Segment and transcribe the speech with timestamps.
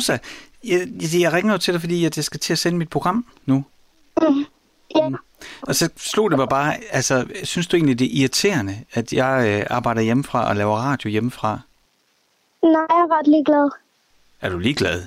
[0.00, 0.18] Rosa,
[0.64, 0.88] jeg,
[1.20, 3.64] jeg ringer jo til dig, fordi jeg skal til at sende mit program nu.
[4.20, 4.46] Mm.
[4.96, 5.08] Ja.
[5.08, 5.16] Mm.
[5.62, 9.48] Og så slog det mig bare, altså, synes du egentlig, det er irriterende, at jeg
[9.48, 11.60] øh, arbejder hjemmefra og laver radio hjemmefra?
[12.62, 13.70] Nej, jeg er ret ligeglad.
[14.40, 15.02] Er du ligeglad?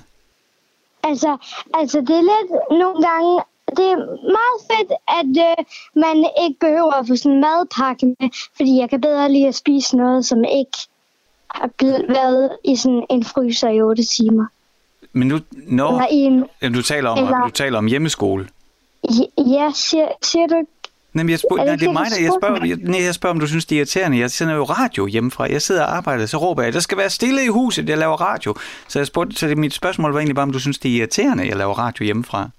[1.03, 1.37] Altså,
[1.73, 3.41] altså, det er lidt nogle gange...
[3.77, 3.97] Det er
[4.37, 5.65] meget fedt, at øh,
[5.95, 9.55] man ikke behøver at få sådan en madpakke med, fordi jeg kan bedre lide at
[9.55, 10.77] spise noget, som ikke
[11.47, 11.69] har
[12.13, 14.45] været i sådan en fryser i 8 timer.
[15.13, 16.73] Men nu, nå, Eller i en...
[16.73, 18.47] du taler om, eller- du taler om hjemmeskole.
[19.37, 20.63] Ja, siger, siger du?
[21.13, 23.13] Nej, jeg, spørger, Er det nej, det er mig, der jeg spørger, jeg, nej, jeg
[23.13, 24.17] spørger, om du synes, det er irriterende.
[24.19, 25.43] Jeg sender jo radio hjemmefra.
[25.51, 28.21] Jeg sidder og arbejder, så råber jeg, der skal være stille i huset, jeg laver
[28.21, 28.55] radio.
[28.87, 30.95] Så, jeg spurgte, så det, mit spørgsmål var egentlig bare, om du synes, det er
[30.97, 32.49] irriterende, jeg laver radio hjemmefra.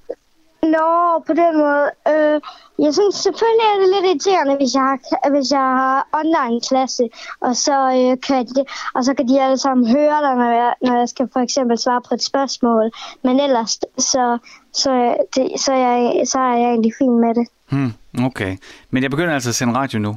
[0.64, 1.90] Nå, på den måde.
[2.08, 2.40] Øh,
[2.78, 7.08] jeg synes selvfølgelig er det lidt irriterende, hvis jeg har, hvis jeg har online klasse,
[7.40, 10.74] og så, øh, kan de, og så kan de alle sammen høre dig, når jeg,
[10.82, 12.90] når jeg skal for eksempel svare på et spørgsmål.
[13.22, 14.38] Men ellers, så,
[14.72, 17.46] så, det, så, jeg, så er jeg egentlig fin med det.
[17.70, 17.92] Hmm,
[18.24, 18.56] okay.
[18.90, 20.16] Men jeg begynder altså at sende radio nu.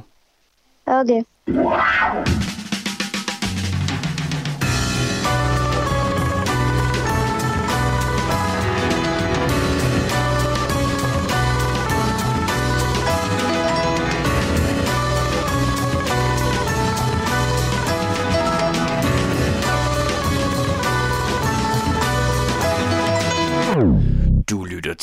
[0.86, 1.22] Okay.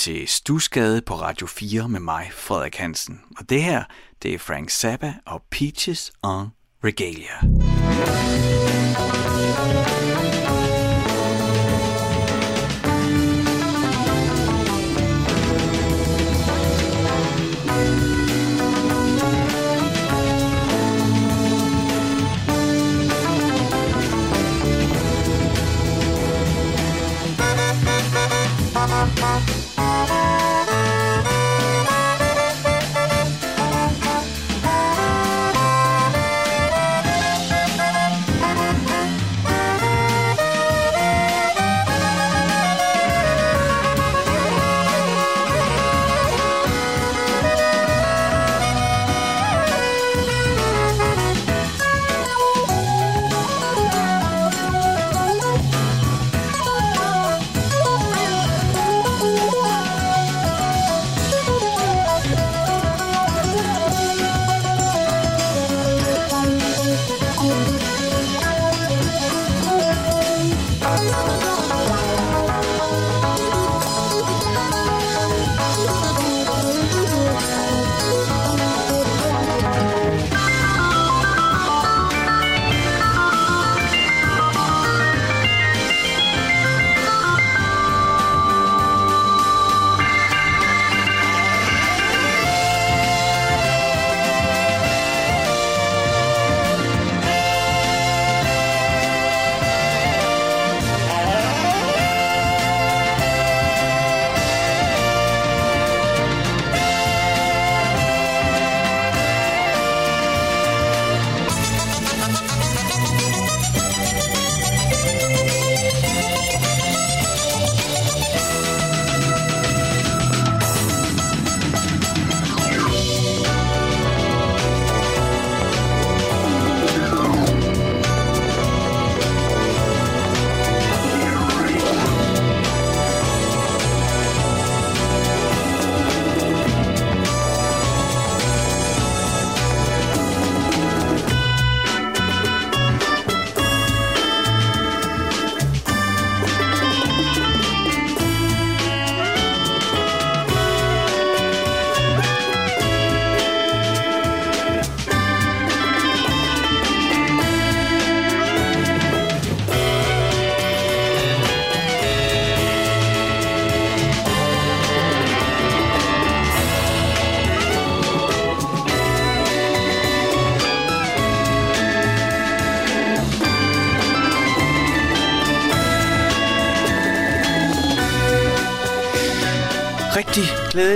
[0.05, 3.21] Til Stusgade på Radio 4 med mig, Frederik Hansen.
[3.37, 3.83] Og det her,
[4.23, 6.47] det er Frank Zappa og Peaches on
[6.83, 8.54] Regalia.
[30.05, 30.34] Rigtig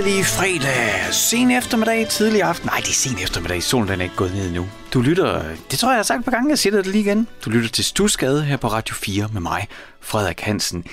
[0.02, 1.14] glædelig fredag.
[1.14, 2.66] Sen eftermiddag, tidlig aften.
[2.66, 3.62] Nej, det er sen eftermiddag.
[3.62, 4.68] Solen den er ikke gået ned nu.
[4.94, 6.48] Du lytter, det tror jeg, jeg har sagt et par gange.
[6.48, 7.28] Jeg siger det lige igen.
[7.44, 9.68] Du lytter til Stusgade her på Radio 4 med mig,
[10.00, 10.84] Frederik Hansen,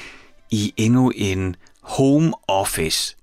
[0.51, 3.15] i endnu en Home Office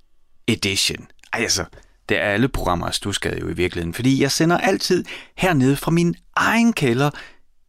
[0.49, 1.07] Edition.
[1.33, 1.65] Ej, altså,
[2.09, 5.05] det er alle programmer af Stusgade jo i virkeligheden, fordi jeg sender altid
[5.37, 7.11] hernede fra min egen kælder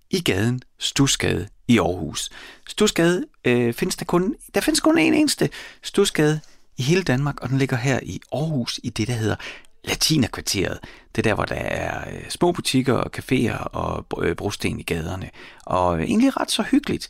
[0.09, 2.29] i gaden Stusgade i Aarhus.
[2.67, 5.49] Stusgade øh, findes der kun, der findes kun en eneste
[5.83, 6.39] Stusgade
[6.77, 9.35] i hele Danmark, og den ligger her i Aarhus i det, der hedder
[9.83, 10.79] Latinakvarteret.
[11.15, 14.83] Det er der, hvor der er øh, små butikker og caféer og øh, brosten i
[14.83, 15.29] gaderne.
[15.65, 17.09] Og øh, egentlig ret så hyggeligt,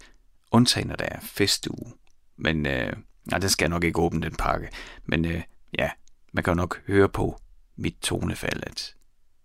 [0.51, 1.94] undtagen når der er festuge.
[2.38, 2.94] Men øh,
[3.25, 4.67] nej, den skal nok ikke åbne, den pakke.
[5.06, 5.41] Men øh,
[5.79, 5.89] ja,
[6.33, 7.39] man kan jo nok høre på
[7.77, 8.94] mit tonefald, at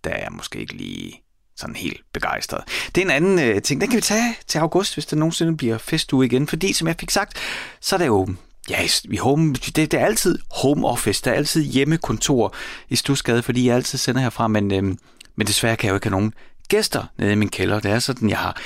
[0.05, 1.23] der er måske ikke lige
[1.57, 2.65] sådan helt begejstret.
[2.95, 5.57] Det er en anden øh, ting, den kan vi tage til august, hvis der nogensinde
[5.57, 7.39] bliver festuge igen, fordi som jeg fik sagt,
[7.81, 8.39] så er der åbent
[8.71, 12.55] Ja, vi home, det, det er altid home office, der er altid hjemmekontor
[12.89, 14.99] i Stusgade, fordi jeg altid sender herfra, men, øhm,
[15.37, 16.35] men desværre kan jeg jo ikke have nogen
[16.69, 17.81] gæster nede i min kælder.
[17.81, 18.61] Det er sådan, jeg har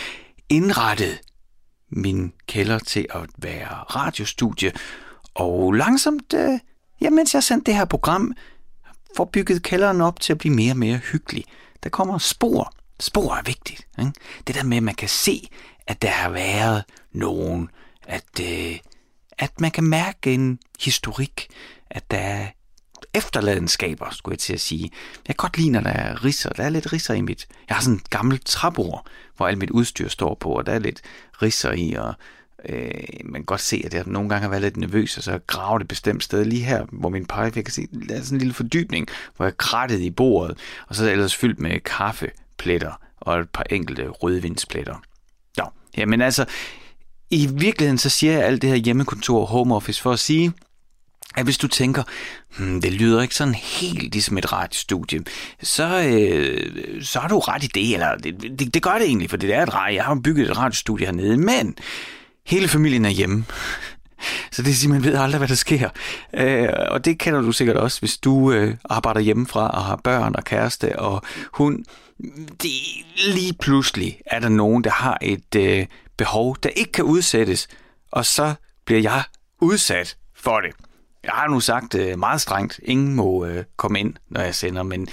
[0.48, 1.20] indrettet
[1.90, 4.72] min kælder til at være radiostudie,
[5.34, 6.58] og langsomt, øh,
[7.00, 8.34] ja, mens jeg sendte det her program,
[9.16, 11.44] får bygget kælderen op til at blive mere og mere hyggelig.
[11.82, 12.72] Der kommer spor.
[13.00, 13.86] Spor er vigtigt.
[13.98, 14.12] Ikke?
[14.46, 15.48] Det der med, at man kan se,
[15.86, 17.70] at der har været nogen,
[18.02, 18.78] at, øh,
[19.38, 21.46] at man kan mærke en historik,
[21.90, 22.46] at der er
[23.14, 24.90] efterladenskaber, skulle jeg til at sige.
[25.28, 26.50] Jeg kan godt lide, når der er risser.
[26.50, 27.46] Der er lidt risser i mit...
[27.68, 30.78] Jeg har sådan et gammelt træbord, hvor alt mit udstyr står på, og der er
[30.78, 31.02] lidt
[31.42, 32.14] risser i, og
[32.68, 32.90] øh,
[33.24, 35.78] man kan godt se, at jeg nogle gange har været lidt nervøs, og så grave
[35.78, 36.44] det bestemt sted.
[36.44, 39.56] Lige her, hvor min pegefinger kan se, der er sådan en lille fordybning, hvor jeg
[39.56, 40.58] krattede i bordet,
[40.88, 44.96] og så er det ellers fyldt med kaffepletter og et par enkelte rødvinspletter.
[45.96, 46.44] Ja, men altså,
[47.30, 50.52] i virkeligheden så siger jeg alt det her hjemmekontor home office for at sige,
[51.36, 52.02] at hvis du tænker,
[52.58, 55.20] hmm, det lyder ikke sådan helt ligesom et radiostudie,
[55.62, 59.30] så, øh, så har du ret i det, eller det, det, det gør det egentlig,
[59.30, 59.94] for det er et radio.
[59.94, 61.76] Jeg har bygget et radiostudie hernede, men
[62.46, 63.44] hele familien er hjemme.
[64.52, 65.88] Så det vil sige, man ved aldrig, hvad der sker.
[66.34, 70.36] Øh, og det kender du sikkert også, hvis du øh, arbejder hjemmefra og har børn
[70.36, 71.22] og kæreste og
[71.52, 71.84] hund.
[72.62, 72.70] Det,
[73.26, 75.86] lige pludselig er der nogen, der har et øh,
[76.16, 77.68] behov, der ikke kan udsættes,
[78.10, 79.22] og så bliver jeg
[79.60, 80.70] udsat for det.
[81.24, 84.82] Jeg har nu sagt øh, meget strengt, ingen må øh, komme ind, når jeg sender,
[84.82, 85.08] men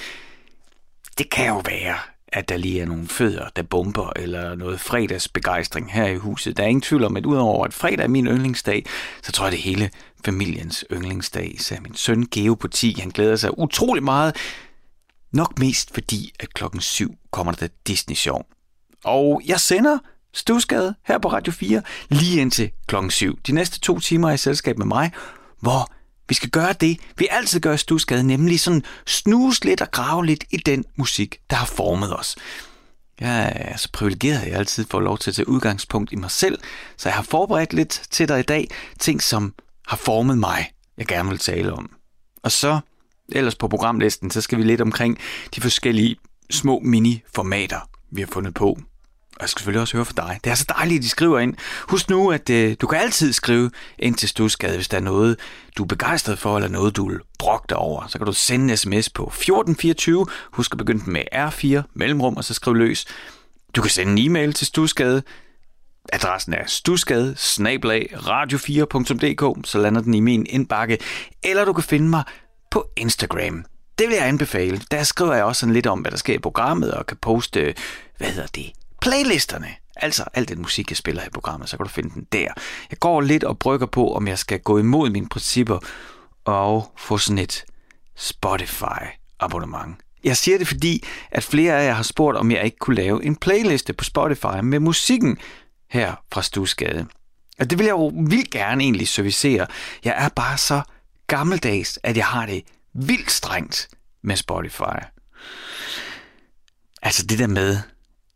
[1.18, 5.92] det kan jo være, at der lige er nogle fødder, der bomber, eller noget fredagsbegejstring
[5.92, 6.57] her i huset.
[6.57, 8.86] Der er ingen tvivl om, at udover at fredag er min yndlingsdag,
[9.21, 9.89] så tror jeg, det er hele
[10.25, 11.56] familiens yndlingsdag.
[11.56, 14.36] Især min søn Geo på 10, han glæder sig utrolig meget.
[15.33, 18.42] Nok mest fordi, at klokken 7 kommer der Disney Show.
[19.04, 19.97] Og jeg sender
[20.33, 23.39] Stusgade her på Radio 4 lige indtil klokken 7.
[23.48, 25.12] De næste to timer er i selskab med mig,
[25.60, 25.92] hvor
[26.30, 30.25] vi skal gøre det, vi altid gør i Stusgade, nemlig sådan snuse lidt og grave
[30.25, 32.36] lidt i den musik, der har formet os.
[33.19, 36.31] Jeg er så privilegeret, at jeg altid får lov til at tage udgangspunkt i mig
[36.31, 36.60] selv,
[36.98, 38.68] så jeg har forberedt lidt til dig i dag,
[39.00, 39.54] ting som
[39.88, 41.92] har formet mig, jeg gerne vil tale om.
[42.44, 42.80] Og så,
[43.31, 45.18] ellers på programlisten, så skal vi lidt omkring
[45.56, 46.16] de forskellige
[46.51, 48.78] små mini-formater, vi har fundet på
[49.41, 50.39] og jeg skal selvfølgelig også høre fra dig.
[50.43, 51.55] Det er så dejligt, at de skriver ind.
[51.89, 55.39] Husk nu, at øh, du kan altid skrive ind til Stusgade, hvis der er noget,
[55.77, 58.07] du er begejstret for, eller noget, du vil brokke dig over.
[58.07, 60.25] Så kan du sende en sms på 1424.
[60.51, 63.05] Husk at begynde med R4, mellemrum, og så skriv løs.
[63.75, 65.23] Du kan sende en e-mail til Stusgade.
[66.13, 67.35] Adressen er stusgade
[68.13, 70.97] radio4.dk, så lander den i min indbakke.
[71.44, 72.23] Eller du kan finde mig
[72.71, 73.65] på Instagram.
[73.99, 74.81] Det vil jeg anbefale.
[74.91, 77.59] Der skriver jeg også sådan lidt om, hvad der sker i programmet, og kan poste,
[77.59, 77.73] øh,
[78.18, 79.67] hvad hedder det, playlisterne.
[79.95, 82.47] Altså al den musik, jeg spiller i programmet, så kan du finde den der.
[82.91, 85.79] Jeg går lidt og brygger på, om jeg skal gå imod mine principper
[86.45, 87.65] og få sådan et
[88.15, 89.95] Spotify-abonnement.
[90.23, 93.25] Jeg siger det, fordi at flere af jer har spurgt, om jeg ikke kunne lave
[93.25, 95.37] en playliste på Spotify med musikken
[95.89, 97.07] her fra Stusgade.
[97.59, 99.67] Og det vil jeg jo vildt gerne egentlig servicere.
[100.03, 100.81] Jeg er bare så
[101.27, 103.87] gammeldags, at jeg har det vildt strengt
[104.23, 104.97] med Spotify.
[107.01, 107.77] Altså det der med,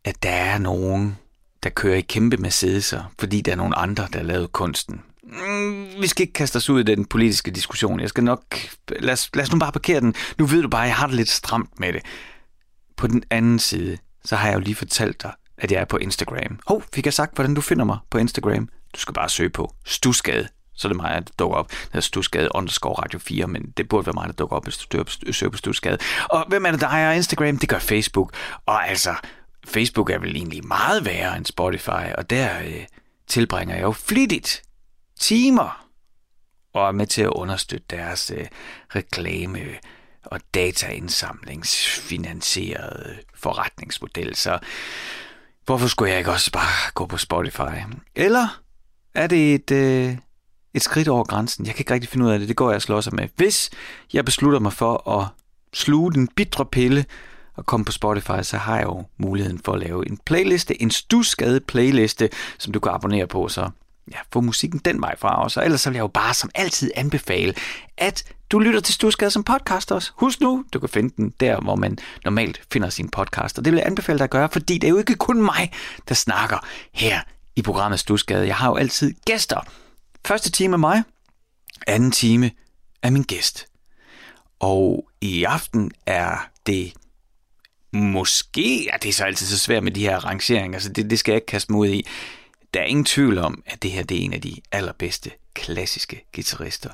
[0.06, 1.18] at der er nogen,
[1.62, 5.02] der kører i kæmpe Mercedes'er, fordi der er nogen andre, der har lavet kunsten.
[5.22, 8.00] Mm, vi skal ikke kaste os ud i den politiske diskussion.
[8.00, 8.44] Jeg skal nok...
[8.88, 10.14] Lad os, lad os nu bare parkere den.
[10.38, 12.02] Nu ved du bare, at jeg har det lidt stramt med det.
[12.96, 15.96] På den anden side, så har jeg jo lige fortalt dig, at jeg er på
[15.96, 16.58] Instagram.
[16.66, 18.68] Hov, fik jeg sagt, hvordan du finder mig på Instagram?
[18.94, 20.48] Du skal bare søge på Stusgade.
[20.74, 21.70] Så er det mig, der dukker op.
[21.70, 24.76] Det er Stusgade underscore Radio 4, men det burde være mig, der dukker op, hvis
[24.76, 25.98] du søger på Stusgade.
[26.24, 27.58] Og hvem er det, der ejer Instagram?
[27.58, 28.32] Det gør Facebook.
[28.66, 29.14] Og altså,
[29.66, 32.86] Facebook er vel egentlig meget værre end Spotify, og der øh,
[33.26, 34.62] tilbringer jeg jo flittigt
[35.20, 35.86] timer
[36.72, 38.46] og er med til at understøtte deres øh,
[38.94, 39.60] reklame
[40.24, 44.34] og dataindsamlingsfinansierede forretningsmodel.
[44.34, 44.58] Så
[45.64, 47.60] hvorfor skulle jeg ikke også bare gå på Spotify?
[48.14, 48.60] Eller
[49.14, 50.16] er det et, øh,
[50.74, 51.66] et skridt over grænsen?
[51.66, 52.48] Jeg kan ikke rigtig finde ud af det.
[52.48, 53.28] Det går jeg og slår sig med.
[53.36, 53.70] Hvis
[54.12, 55.28] jeg beslutter mig for at
[55.72, 57.04] sluge den bitre pille
[57.58, 60.90] at komme på Spotify, så har jeg jo muligheden for at lave en playliste, en
[60.90, 63.70] stusgade playliste, som du kan abonnere på, så
[64.12, 65.56] ja, få musikken den vej fra os.
[65.56, 67.54] Og ellers så vil jeg jo bare som altid anbefale,
[67.96, 70.12] at du lytter til Stusgade som podcast også.
[70.14, 73.58] Husk nu, du kan finde den der, hvor man normalt finder sin podcast.
[73.58, 75.72] Og det vil jeg anbefale dig at gøre, fordi det er jo ikke kun mig,
[76.08, 76.58] der snakker
[76.92, 77.20] her
[77.56, 78.46] i programmet Stusgade.
[78.46, 79.60] Jeg har jo altid gæster.
[80.26, 81.02] Første time er mig,
[81.86, 82.50] anden time
[83.02, 83.66] er min gæst.
[84.60, 86.92] Og i aften er det
[87.96, 91.18] måske, ja, det er så altid så svært med de her rangeringer, så det, det
[91.18, 92.06] skal jeg ikke kaste mig ud i.
[92.74, 96.24] Der er ingen tvivl om, at det her det er en af de allerbedste klassiske
[96.34, 96.90] guitarister.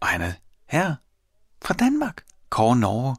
[0.00, 0.32] Og han er
[0.66, 0.94] her
[1.62, 3.16] fra Danmark, Kåre Norge,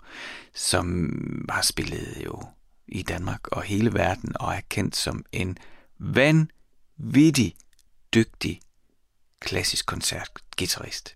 [0.53, 1.11] som
[1.49, 2.43] har spillet jo
[2.87, 5.57] i Danmark og hele verden, og er kendt som en
[5.99, 7.55] vanvittig
[8.13, 8.59] dygtig
[9.39, 11.15] klassisk koncertgitarrist.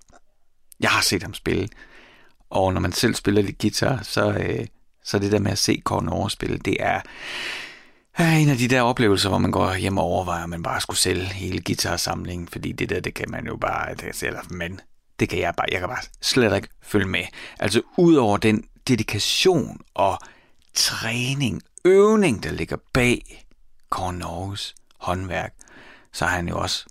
[0.79, 1.69] Jeg har set ham spille,
[2.49, 4.67] og når man selv spiller lidt guitar, så, øh,
[5.03, 7.01] så det der med at se Kåre overspille, det er
[8.19, 10.81] øh, en af de der oplevelser, hvor man går hjem og overvejer, at man bare
[10.81, 14.81] skulle sælge hele guitarsamlingen, fordi det der, det kan man jo bare, det, eller, men
[15.19, 17.23] det kan jeg bare, jeg kan bare slet ikke følge med.
[17.59, 20.19] Altså ud over den dedikation og
[20.73, 23.45] træning, øvning, der ligger bag
[23.89, 25.53] Kåre Norges håndværk,
[26.13, 26.85] så er han jo også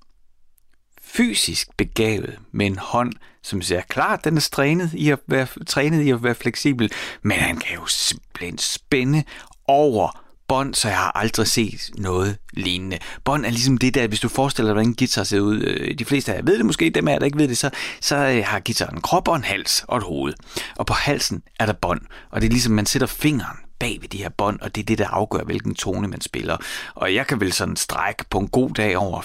[1.02, 3.12] fysisk begavet med en hånd,
[3.48, 7.38] som siger, klart, den er trænet i at være, trænet i at være fleksibel, men
[7.38, 9.24] han kan jo simpelthen spænde
[9.68, 12.98] over bånd, så jeg har aldrig set noget lignende.
[13.24, 15.60] Bånd er ligesom det der, hvis du forestiller dig, hvordan en guitar ser ud.
[15.60, 17.70] Øh, de fleste af jer ved det måske, dem af der ikke ved det, så,
[18.00, 20.34] så øh, har guitaren en krop og en hals og et hoved.
[20.76, 22.00] Og på halsen er der bånd,
[22.30, 24.84] og det er ligesom, man sætter fingeren bag ved de her bånd, og det er
[24.84, 26.56] det, der afgør, hvilken tone man spiller.
[26.94, 29.20] Og jeg kan vel sådan strække på en god dag over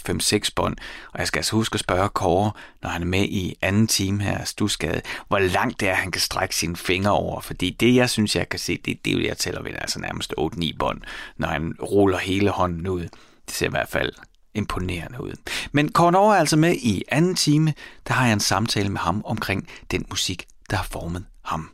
[0.48, 0.76] 5-6 bånd,
[1.14, 4.24] og jeg skal altså huske at spørge Kåre, når han er med i anden time
[4.24, 8.10] her, Stusgade, hvor langt det er, han kan strække sine fingre over, fordi det, jeg
[8.10, 11.02] synes, jeg kan se, det, det er jo, jeg tæller ved altså nærmest 8-9 bånd,
[11.38, 13.02] når han ruller hele hånden ud.
[13.46, 14.12] Det ser i hvert fald
[14.54, 15.34] imponerende ud.
[15.72, 17.74] Men Kåre er altså med i anden time,
[18.08, 21.70] der har jeg en samtale med ham omkring den musik, der har formet ham.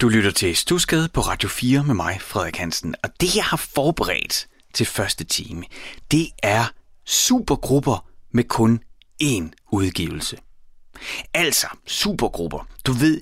[0.00, 2.94] Du lytter til Stusgade på Radio 4 med mig, Frederik Hansen.
[3.02, 5.64] Og det, jeg har forberedt til første time,
[6.10, 6.64] det er
[7.04, 8.80] supergrupper med kun
[9.22, 10.38] én udgivelse.
[11.34, 12.68] Altså, supergrupper.
[12.86, 13.20] Du ved,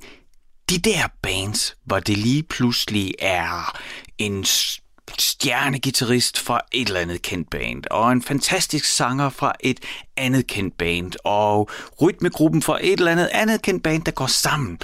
[0.71, 3.79] de der bands, hvor det lige pludselig er
[4.19, 4.45] en
[5.19, 9.81] stjernegitarrist fra et eller andet kendt band, og en fantastisk sanger fra et
[10.17, 11.71] andet kendt band, og
[12.03, 14.79] rytmegruppen fra et eller andet andet kendt band, der går sammen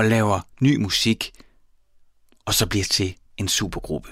[0.00, 1.32] og laver ny musik,
[2.44, 4.08] og så bliver til en supergruppe.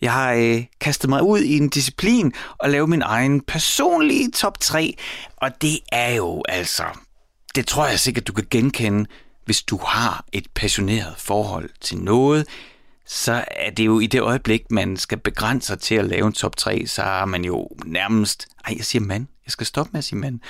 [0.00, 4.60] Jeg har øh, kastet mig ud i en disciplin og lavet min egen personlige top
[4.60, 4.96] 3,
[5.36, 6.84] og det er jo altså,
[7.54, 9.06] det tror jeg sikkert, du kan genkende,
[9.44, 12.46] hvis du har et passioneret forhold til noget,
[13.06, 16.32] så er det jo i det øjeblik, man skal begrænse sig til at lave en
[16.32, 19.98] top 3, så er man jo nærmest, ej, jeg siger mand, jeg skal stoppe med
[19.98, 20.40] at sige mand.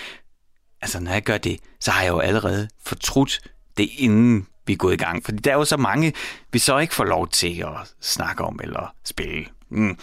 [0.83, 3.41] Altså, når jeg gør det, så har jeg jo allerede fortrudt
[3.77, 5.25] det, inden vi er gået i gang.
[5.25, 6.13] Fordi der er jo så mange,
[6.53, 9.45] vi så ikke får lov til at snakke om eller spille.
[9.71, 9.99] Mm.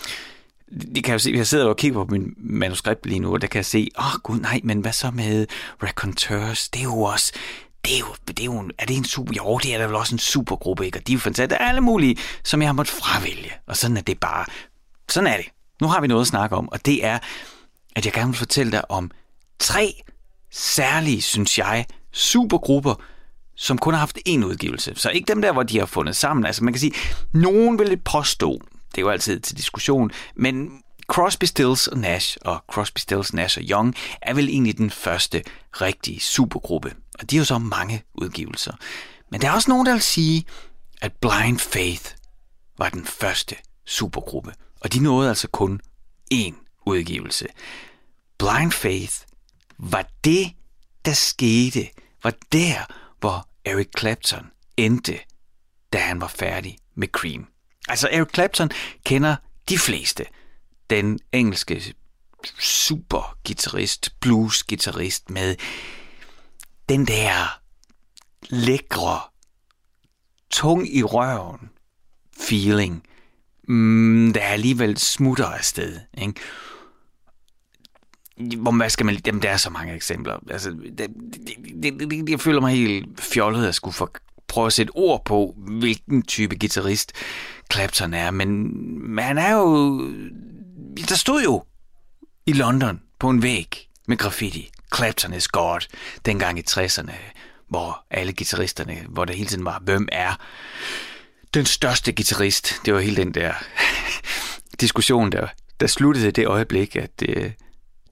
[0.96, 3.48] De kan jo se, jeg sidder og kigger på min manuskript lige nu, og der
[3.48, 5.48] kan jeg se, åh oh, gud nej, men hvad så med
[5.84, 6.70] Raconteurs?
[6.70, 7.34] Det er jo også,
[7.86, 9.96] det er jo, det er jo, er det en super, jo, det er da vel
[9.96, 11.00] også en supergruppe, ikke?
[11.00, 13.52] Og de er jo fantastiske, der er alle mulige, som jeg har måttet fravælge.
[13.68, 14.46] Og sådan er det bare,
[15.10, 15.46] sådan er det.
[15.82, 17.20] Nu har vi noget at snakke om, og det er,
[17.96, 19.12] at jeg gerne vil fortælle dig om
[19.60, 20.04] tre
[20.52, 22.96] særlige, synes jeg, supergrupper,
[23.60, 24.94] som kun har haft én udgivelse.
[24.96, 26.46] Så ikke dem der, hvor de har fundet sammen.
[26.46, 26.94] Altså man kan sige,
[27.34, 28.62] nogen vil påstå,
[28.92, 33.58] det er jo altid til diskussion, men Crosby, Stills og Nash og Crosby, Stills, Nash
[33.58, 36.94] og Young er vel egentlig den første rigtige supergruppe.
[37.20, 38.74] Og de har jo så mange udgivelser.
[39.32, 40.46] Men der er også nogen, der vil sige,
[41.02, 42.06] at Blind Faith
[42.78, 44.54] var den første supergruppe.
[44.82, 45.82] Og de nåede altså kun
[46.34, 47.48] én udgivelse.
[48.38, 49.14] Blind Faith
[49.78, 50.52] var det,
[51.06, 51.88] der skete,
[52.24, 52.86] var der,
[53.20, 55.20] hvor Eric Clapton endte,
[55.94, 57.48] da han var færdig med Cream.
[57.88, 58.70] Altså Eric Clapton
[59.06, 59.36] kender
[59.70, 60.26] de fleste.
[60.90, 61.94] Den engelske
[62.60, 65.56] supergitarrist, bluesgitarrist med
[66.90, 67.62] den der
[68.50, 69.20] lækre,
[70.50, 71.70] tung i røven
[72.40, 73.04] feeling,
[73.68, 76.00] mm, der alligevel smutter afsted.
[76.18, 76.34] Ikke?
[78.40, 80.38] Hvor hvad skal man Jamen, der er så mange eksempler.
[80.50, 84.12] Altså, det, det, det, det, jeg føler mig helt fjollet at skulle for,
[84.48, 87.14] prøve at sætte ord på, hvilken type guitarist
[87.74, 88.32] Clapton er.
[88.32, 88.74] Men,
[89.16, 90.00] men han er jo...
[91.10, 91.64] Der stod jo
[92.46, 94.70] i London på en væg med graffiti.
[94.96, 95.80] Clapton is God,
[96.26, 97.14] dengang i 60'erne.
[97.70, 100.34] hvor alle guitaristerne, hvor der hele tiden var, hvem er
[101.54, 102.74] den største guitarist?
[102.86, 103.54] Det var hele den der
[104.82, 105.48] diskussion, der,
[105.80, 107.52] der sluttede det øjeblik, at øh,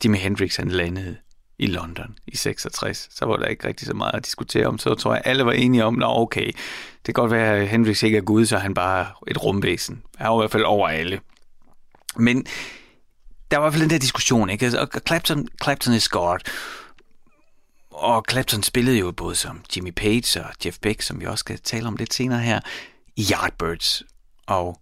[0.03, 1.17] Jimi Hendrix han landede
[1.59, 3.09] i London i 66.
[3.11, 4.77] Så var der ikke rigtig så meget at diskutere om.
[4.77, 8.03] Så tror jeg, alle var enige om, at okay, det kan godt være, at Hendrix
[8.03, 10.03] ikke er Gud, så er han bare et rumvæsen.
[10.17, 11.19] Han er i hvert fald over alle.
[12.15, 12.45] Men
[13.51, 14.65] der var i hvert fald den der diskussion, ikke?
[14.65, 16.39] Altså, og Clapton, Clapton is God.
[17.91, 21.59] Og Clapton spillede jo både som Jimmy Page og Jeff Beck, som vi også skal
[21.59, 22.59] tale om lidt senere her,
[23.15, 24.03] i Yardbirds.
[24.47, 24.81] Og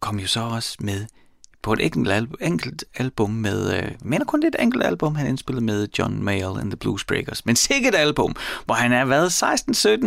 [0.00, 1.06] kom jo så også med
[1.68, 5.26] på et enkelt, album, enkelt album med, øh, mener kun det et enkelt album, han
[5.26, 7.46] indspillede med John Mayall and the Bluesbreakers.
[7.46, 9.30] Men sikkert album, hvor han er været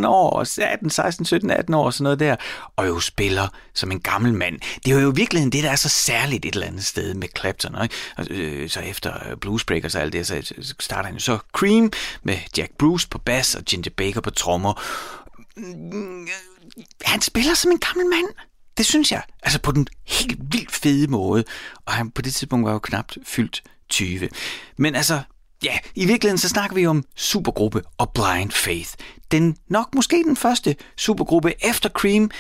[0.02, 2.36] 16-17 år, 18, 16, 17, 18 år og sådan noget der,
[2.76, 4.60] og jo spiller som en gammel mand.
[4.86, 7.84] Det er jo virkelig det, der er så særligt et eller andet sted med Clapton.
[7.84, 7.96] Ikke?
[8.18, 11.92] Og, øh, så efter øh, Bluesbreakers og alt det, så starter han jo så Cream
[12.24, 14.82] med Jack Bruce på bass og Ginger Baker på trommer.
[15.58, 16.30] Mm, øh,
[17.02, 18.51] han spiller som en gammel mand.
[18.78, 19.22] Det synes jeg.
[19.44, 21.44] Altså på den helt vildt fede måde.
[21.86, 24.30] Og han på det tidspunkt var jo knapt fyldt 20.
[24.78, 25.22] Men altså,
[25.64, 28.94] ja, i virkeligheden så snakker vi om supergruppe og Blind Faith.
[29.32, 32.32] Den nok måske den første supergruppe efter Cream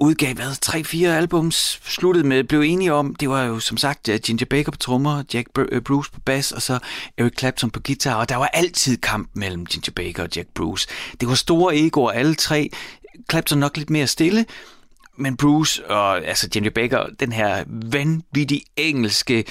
[0.00, 4.46] udgav hvad, tre-fire albums, sluttede med, blev enige om, det var jo som sagt Ginger
[4.46, 6.78] Baker på trommer, Jack øh, Bruce på bass, og så
[7.18, 10.88] Eric Clapton på guitar, og der var altid kamp mellem Ginger Baker og Jack Bruce.
[11.20, 12.70] Det var store egoer, alle tre.
[13.30, 14.46] Clapton nok lidt mere stille,
[15.16, 19.44] men Bruce og altså Jimmy Baker, den her vanvittige engelske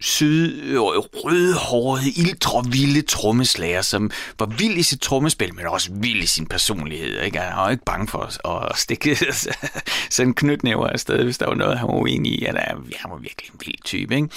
[0.00, 6.26] syd, øh, rødhårede, ildre, trommeslager, som var vild i sit trommespil, men også vild i
[6.26, 7.22] sin personlighed.
[7.22, 7.38] Ikke?
[7.38, 9.16] Han var ikke bange for at stikke
[10.10, 12.40] sådan knytnæver afsted, hvis der var noget, han var uenig i.
[12.44, 12.52] Ja,
[12.96, 14.16] han var virkelig en vild type.
[14.16, 14.28] Ikke?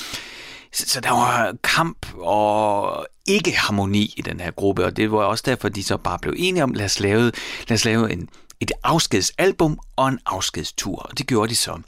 [0.73, 5.23] Så, så der var kamp og ikke harmoni i den her gruppe, og det var
[5.23, 7.31] også derfor, de så bare blev enige om, lad os lave,
[7.67, 8.29] lad os lave en,
[8.61, 11.81] et afskedsalbum og en afskedstur, og det gjorde de så.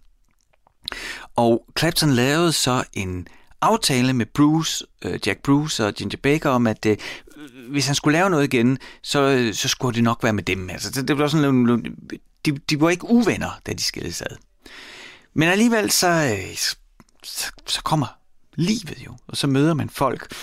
[1.36, 3.28] Og Clapton lavede så en
[3.62, 6.98] aftale med Bruce, øh, Jack Bruce og Ginger Baker om, at øh,
[7.70, 10.70] hvis han skulle lave noget igen, så, øh, så skulle det nok være med dem.
[10.70, 11.98] Altså, det, det var sådan,
[12.46, 14.38] de, de var ikke uvenner, da de skilles ad.
[15.34, 16.38] Men alligevel så,
[17.24, 18.08] så, så kommer
[18.56, 20.34] livet jo, og så møder man folk.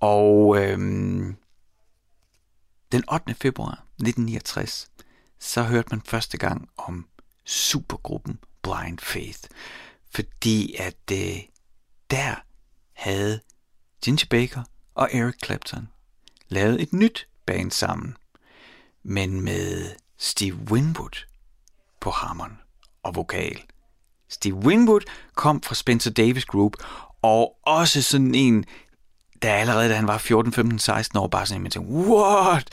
[0.00, 1.36] Og øhm,
[2.92, 3.34] den 8.
[3.34, 4.88] februar 1969,
[5.44, 7.06] så hørte man første gang om
[7.44, 9.40] supergruppen Blind Faith.
[10.14, 11.36] Fordi at øh,
[12.10, 12.34] der
[12.92, 13.40] havde
[14.04, 14.62] Ginger Baker
[14.94, 15.88] og Eric Clapton
[16.48, 18.16] lavet et nyt band sammen,
[19.02, 21.26] men med Steve Winwood
[22.00, 22.58] på hammeren
[23.02, 23.62] og vokal.
[24.28, 25.00] Steve Winwood
[25.34, 26.72] kom fra Spencer Davis Group,
[27.22, 28.64] og også sådan en,
[29.42, 32.68] der allerede da han var 14, 15, 16 år, bare sådan en, man tænkte, what?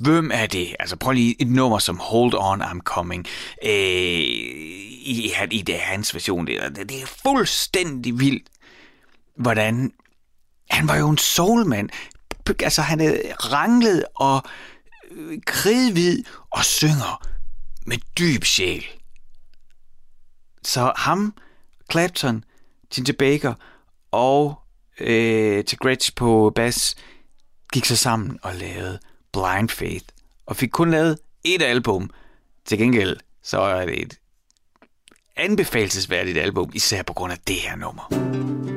[0.00, 0.76] Hvem er det?
[0.80, 3.26] Altså prøv lige et nummer som Hold On, I'm Coming.
[3.64, 6.46] Øh, i, i det hans version.
[6.46, 8.48] Det, det, det er fuldstændig vildt,
[9.36, 9.92] hvordan...
[10.70, 11.90] Han var jo en soulmand.
[12.60, 13.12] Altså han er
[13.52, 14.42] ranglet og
[15.10, 17.26] øh, kridhvid og synger
[17.86, 18.84] med dyb sjæl.
[20.62, 21.34] Så ham,
[21.90, 22.44] Clapton,
[22.94, 23.54] Ginger Baker
[24.10, 24.60] og
[25.00, 26.96] øh, til Gretsch på bass
[27.72, 28.98] gik så sammen og lavede
[29.36, 30.04] Blind Faith,
[30.46, 32.10] og fik kun lavet et album.
[32.64, 34.18] Til gengæld, så er det et
[35.36, 38.75] anbefalesværdigt album, især på grund af det her nummer.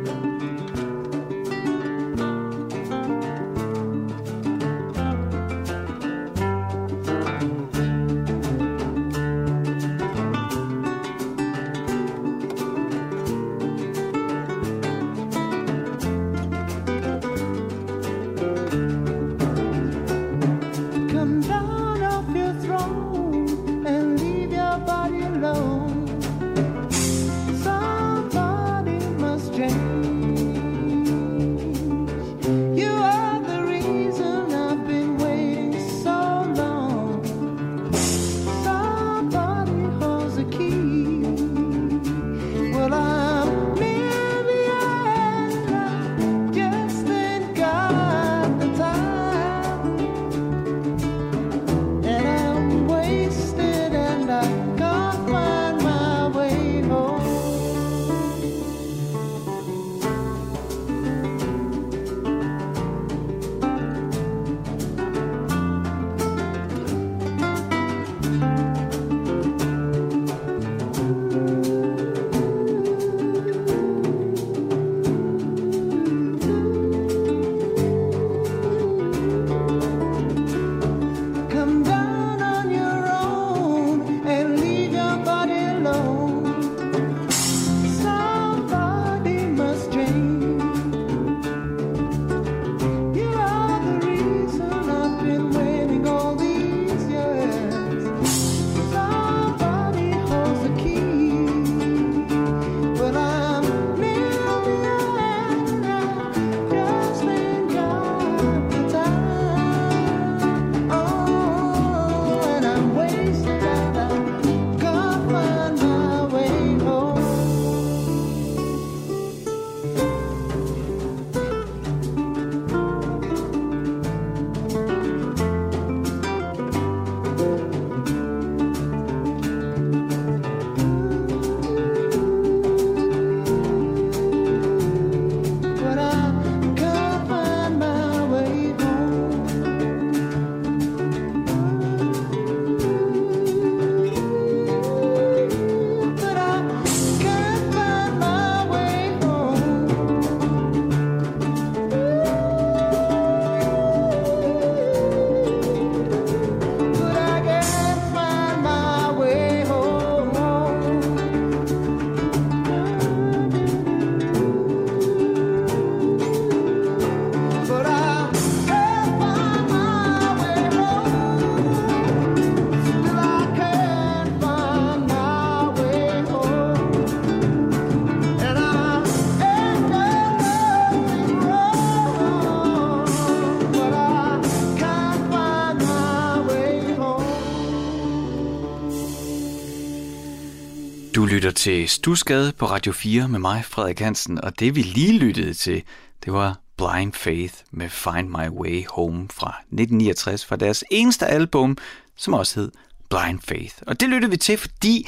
[191.59, 195.83] Til Stusgade på Radio 4 med mig, Frederik Hansen, og det vi lige lyttede til,
[196.25, 201.77] det var Blind Faith med Find My Way Home fra 1969 fra deres eneste album,
[202.17, 202.71] som også hed
[203.09, 203.75] Blind Faith.
[203.87, 205.07] Og det lyttede vi til, fordi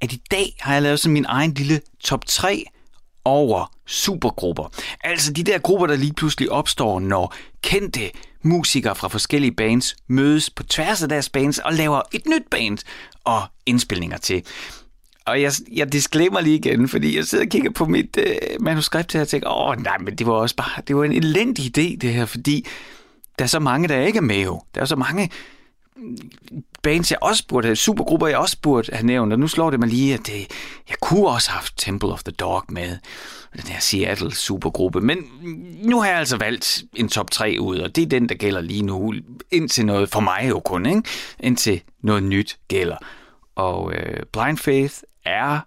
[0.00, 2.64] at i dag har jeg lavet sådan min egen lille top 3
[3.24, 4.72] over supergrupper.
[5.04, 8.10] Altså de der grupper, der lige pludselig opstår, når kendte
[8.42, 12.78] musikere fra forskellige bands mødes på tværs af deres bands og laver et nyt band
[13.24, 14.44] og indspilninger til.
[15.28, 19.12] Og jeg, jeg disclaimer lige igen, fordi jeg sidder og kigger på mit øh, manuskript
[19.12, 21.96] her og tænker, åh nej, men det var også bare, det var en elendig idé
[21.96, 22.66] det her, fordi
[23.38, 24.60] der er så mange, der ikke er med jo.
[24.74, 25.30] Der er så mange
[25.96, 26.18] mm,
[26.82, 29.80] bands, jeg også burde have, supergrupper, jeg også burde have nævnt, og nu slår det
[29.80, 30.46] mig lige, at det,
[30.88, 32.96] jeg kunne også have haft Temple of the Dog med,
[33.56, 35.18] den her Seattle supergruppe, men
[35.82, 38.60] nu har jeg altså valgt en top 3 ud, og det er den, der gælder
[38.60, 39.14] lige nu,
[39.50, 41.02] indtil noget, for mig jo kun, ikke?
[41.40, 42.96] indtil noget nyt gælder.
[43.56, 44.94] Og øh, Blind Faith
[45.28, 45.60] er,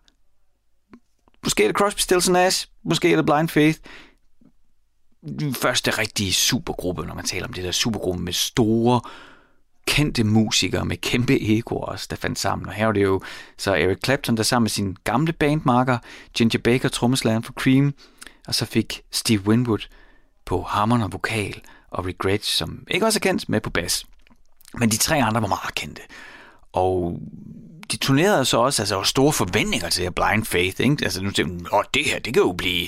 [1.43, 3.79] måske er det Crosby, Stills Nash, måske er det Blind Faith,
[5.39, 9.01] den første rigtige supergruppe, når man taler om det der supergruppe med store,
[9.87, 12.67] kendte musikere med kæmpe ego også, der fandt sammen.
[12.67, 13.21] Og her er det jo
[13.57, 15.97] så Eric Clapton, der sammen med sin gamle bandmarker,
[16.33, 17.93] Ginger Baker, trommeslageren for Cream,
[18.47, 19.87] og så fik Steve Winwood
[20.45, 24.05] på hammeren og vokal, og Regret, som ikke også er kendt, med på bas.
[24.73, 26.01] Men de tre andre var meget kendte.
[26.73, 27.19] Og
[27.91, 30.97] de turnerede så også, altså, store forventninger til Blind Faith, ikke?
[31.03, 32.87] Altså, nu tænkte man, det her, det kan jo blive,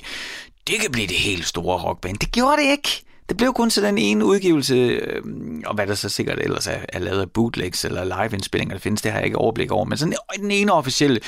[0.68, 2.18] det kan blive det helt store rockband.
[2.18, 3.04] Det gjorde det ikke.
[3.30, 5.22] Det blev kun til den ene udgivelse, øh,
[5.66, 9.02] og hvad der så sikkert ellers er, er lavet af bootlegs eller live-indspillinger, der findes,
[9.02, 9.86] det har jeg ikke overblik over.
[9.86, 11.20] Men sådan den ene officielle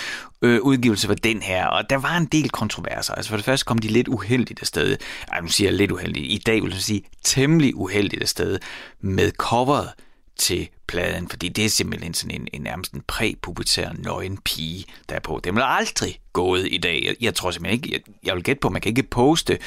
[0.42, 3.14] øh, udgivelse var den her, og der var en del kontroverser.
[3.14, 4.98] Altså for det første kom de lidt uheldigt afsted.
[5.32, 6.26] Ej, nu siger jeg lidt uheldigt.
[6.26, 8.60] I dag vil jeg sige temmelig uheldigt afsted
[9.02, 9.90] med coveret
[10.38, 15.16] til pladen, fordi det er simpelthen sådan en, en nærmest en præpubertær nøgen pige, der
[15.16, 15.40] er på.
[15.44, 17.04] Det er aldrig gået i dag.
[17.06, 19.60] Jeg, jeg tror simpelthen ikke, jeg, jeg vil gætte på, at man kan ikke poste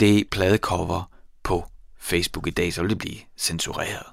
[0.00, 1.10] det pladecover
[1.42, 1.64] på
[1.98, 4.06] Facebook i dag, så ville det blive censureret.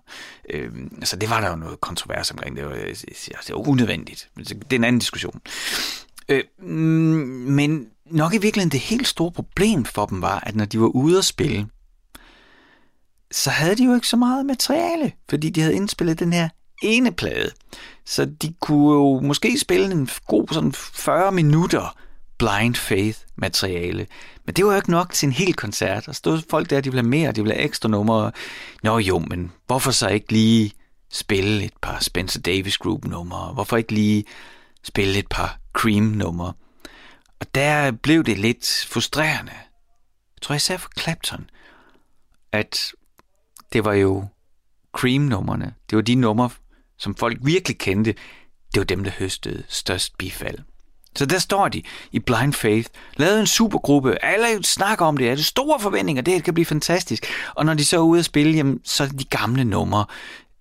[0.49, 2.55] Øhm, så det var der jo noget kontrovers omkring.
[2.55, 4.29] Det var, øh, det altså, var unødvendigt.
[4.37, 5.41] Det er en anden diskussion.
[6.29, 10.65] Øh, mm, men nok i virkeligheden det helt store problem for dem var, at når
[10.65, 11.67] de var ude at spille,
[13.33, 16.49] så havde de jo ikke så meget materiale, fordi de havde indspillet den her
[16.83, 17.51] ene plade.
[18.05, 21.97] Så de kunne jo måske spille en god sådan 40 minutter
[22.37, 24.07] blind faith materiale.
[24.45, 25.95] Men det var jo ikke nok til en hel koncert.
[25.95, 28.31] Altså, der stod folk der, de ville have mere, de ville have ekstra numre.
[28.83, 30.71] Nå jo, men hvorfor så ikke lige
[31.11, 33.53] spille et par Spencer Davis Group numre?
[33.53, 34.25] Hvorfor ikke lige
[34.83, 36.53] spille et par Cream numre?
[37.39, 39.51] Og der blev det lidt frustrerende.
[40.35, 41.49] Jeg tror især for Clapton,
[42.51, 42.91] at
[43.73, 44.25] det var jo
[44.97, 45.73] Cream-nummerne.
[45.89, 46.49] Det var de numre,
[46.97, 48.13] som folk virkelig kendte.
[48.73, 50.57] Det var dem, der høstede størst bifald.
[51.15, 55.35] Så der står de i Blind Faith, lavede en supergruppe, alle snakker om det, er
[55.35, 57.25] det store forventninger, det kan blive fantastisk.
[57.55, 60.05] Og når de så er ude at spille, jamen, så er det de gamle numre,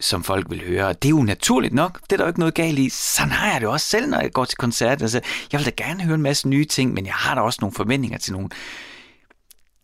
[0.01, 0.87] som folk vil høre.
[0.87, 2.89] Og det er jo naturligt nok, det er der jo ikke noget galt i.
[2.89, 5.03] Sådan har jeg det også selv, når jeg går til koncert.
[5.03, 5.21] Altså,
[5.53, 7.75] jeg vil da gerne høre en masse nye ting, men jeg har da også nogle
[7.75, 8.49] forventninger til nogle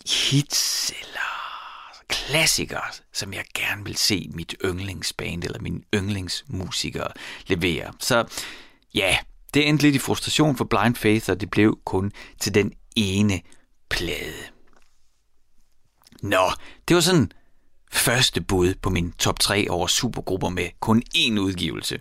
[0.06, 1.37] hits eller
[2.08, 7.06] klassikere, som jeg gerne vil se mit yndlingsband eller min yndlingsmusiker
[7.46, 7.92] levere.
[8.00, 8.24] Så
[8.94, 9.18] ja,
[9.54, 13.40] det endte lidt i frustration for Blind Faith, og det blev kun til den ene
[13.90, 14.44] plade.
[16.22, 16.50] Nå,
[16.88, 17.32] det var sådan
[17.92, 21.98] første bud på min top 3 over supergrupper med kun én udgivelse.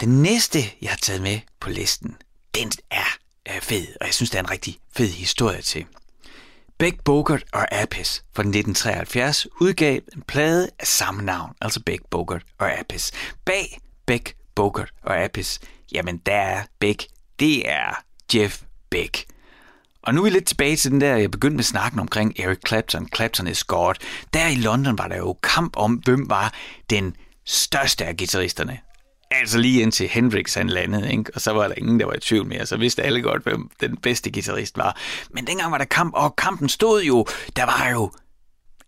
[0.00, 2.16] Den næste, jeg har taget med på listen,
[2.54, 5.86] den er, er fed, og jeg synes, det er en rigtig fed historie til.
[6.78, 12.42] Beck Bogart og Apis fra 1973 udgav en plade af samme navn, altså Beck Bogart
[12.58, 13.12] og Apis.
[13.44, 15.60] Bag Beck Bogart og Apis,
[15.92, 17.06] jamen der er Beck,
[17.40, 18.02] det er
[18.34, 19.24] Jeff Beck.
[20.02, 22.58] Og nu er vi lidt tilbage til den der, jeg begyndte med snakken omkring Eric
[22.66, 23.94] Clapton, Clapton is God.
[24.34, 26.54] Der i London var der jo kamp om, hvem var
[26.90, 28.78] den største af guitaristerne.
[29.30, 31.30] Altså lige indtil Hendrix han landede, ikke?
[31.34, 32.66] og så var der ingen, der var i tvivl mere.
[32.66, 34.96] Så vidste alle godt, hvem den bedste guitarist var.
[35.30, 37.26] Men dengang var der kamp, og kampen stod jo.
[37.56, 38.12] Der var jo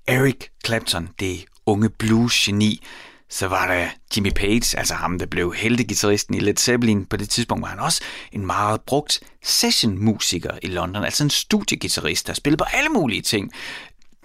[0.06, 2.82] Eric Clapton, det unge blues-geni.
[3.30, 7.06] Så var der Jimmy Page, altså ham, der blev heltegitarristen i Led Zeppelin.
[7.06, 12.26] På det tidspunkt var han også en meget brugt session-musiker i London, altså en studiegitarrist,
[12.26, 13.52] der spillede på alle mulige ting.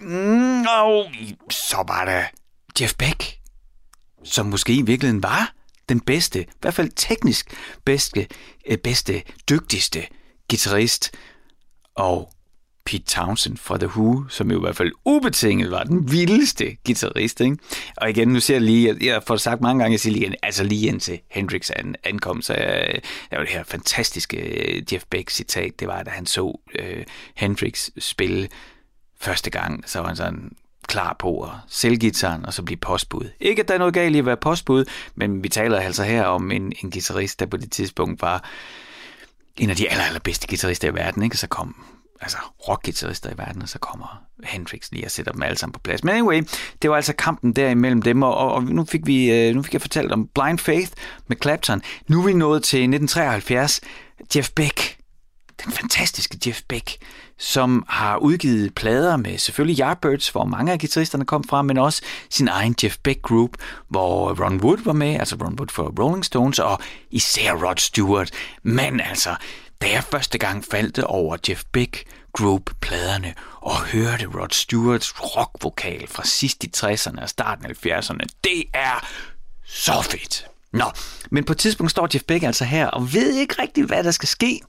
[0.00, 1.06] Mm, og
[1.50, 2.22] så var der
[2.80, 3.38] Jeff Beck,
[4.24, 5.52] som måske i virkeligheden var
[5.88, 8.26] den bedste, i hvert fald teknisk bedste,
[8.66, 10.06] øh, bedste dygtigste
[10.48, 11.10] guitarist.
[11.94, 12.34] Og
[12.86, 17.40] Pete Townsend fra The Who, som jo i hvert fald ubetinget var den vildeste guitarist.
[17.40, 17.56] Ikke?
[17.96, 20.64] Og igen, nu ser jeg lige, jeg, får sagt mange gange, jeg siger lige, altså
[20.64, 25.30] lige indtil Hendrix an, ankom, så jeg, der var det her fantastiske øh, Jeff Beck
[25.30, 28.48] citat, det var, da han så øh, Hendrix spille
[29.20, 30.52] første gang, så var han sådan,
[30.86, 33.30] klar på at sælge gitaren og så blive postbud.
[33.40, 36.24] Ikke, at der er noget galt i at være postbud, men vi taler altså her
[36.24, 38.44] om en, en guitarist, der på det tidspunkt var
[39.56, 41.36] en af de aller, allerbedste guitarister i verden, ikke?
[41.36, 41.84] så kom
[42.20, 45.80] altså rockguitarister i verden, og så kommer Hendrix lige og sætter dem alle sammen på
[45.80, 46.04] plads.
[46.04, 46.42] Men anyway,
[46.82, 49.72] det var altså kampen der imellem dem, og, og nu, fik vi, øh, nu fik
[49.72, 50.92] jeg fortalt om Blind Faith
[51.26, 51.82] med Clapton.
[52.08, 53.80] Nu er vi nået til 1973.
[54.36, 54.96] Jeff Beck,
[55.64, 56.96] den fantastiske Jeff Beck,
[57.38, 62.02] som har udgivet plader med selvfølgelig Yardbirds, hvor mange af guitaristerne kom fra, men også
[62.30, 63.50] sin egen Jeff Beck Group,
[63.88, 68.30] hvor Ron Wood var med, altså Ron Wood for Rolling Stones, og især Rod Stewart.
[68.62, 69.36] Men altså,
[69.82, 76.24] da jeg første gang faldt over Jeff Beck Group-pladerne og hørte Rod Stewarts rockvokal fra
[76.24, 79.06] sidst i 60'erne og starten af 70'erne, det er
[79.66, 80.46] så fedt.
[80.72, 80.84] Nå,
[81.30, 84.10] men på et tidspunkt står Jeff Beck altså her og ved ikke rigtig, hvad der
[84.10, 84.60] skal ske.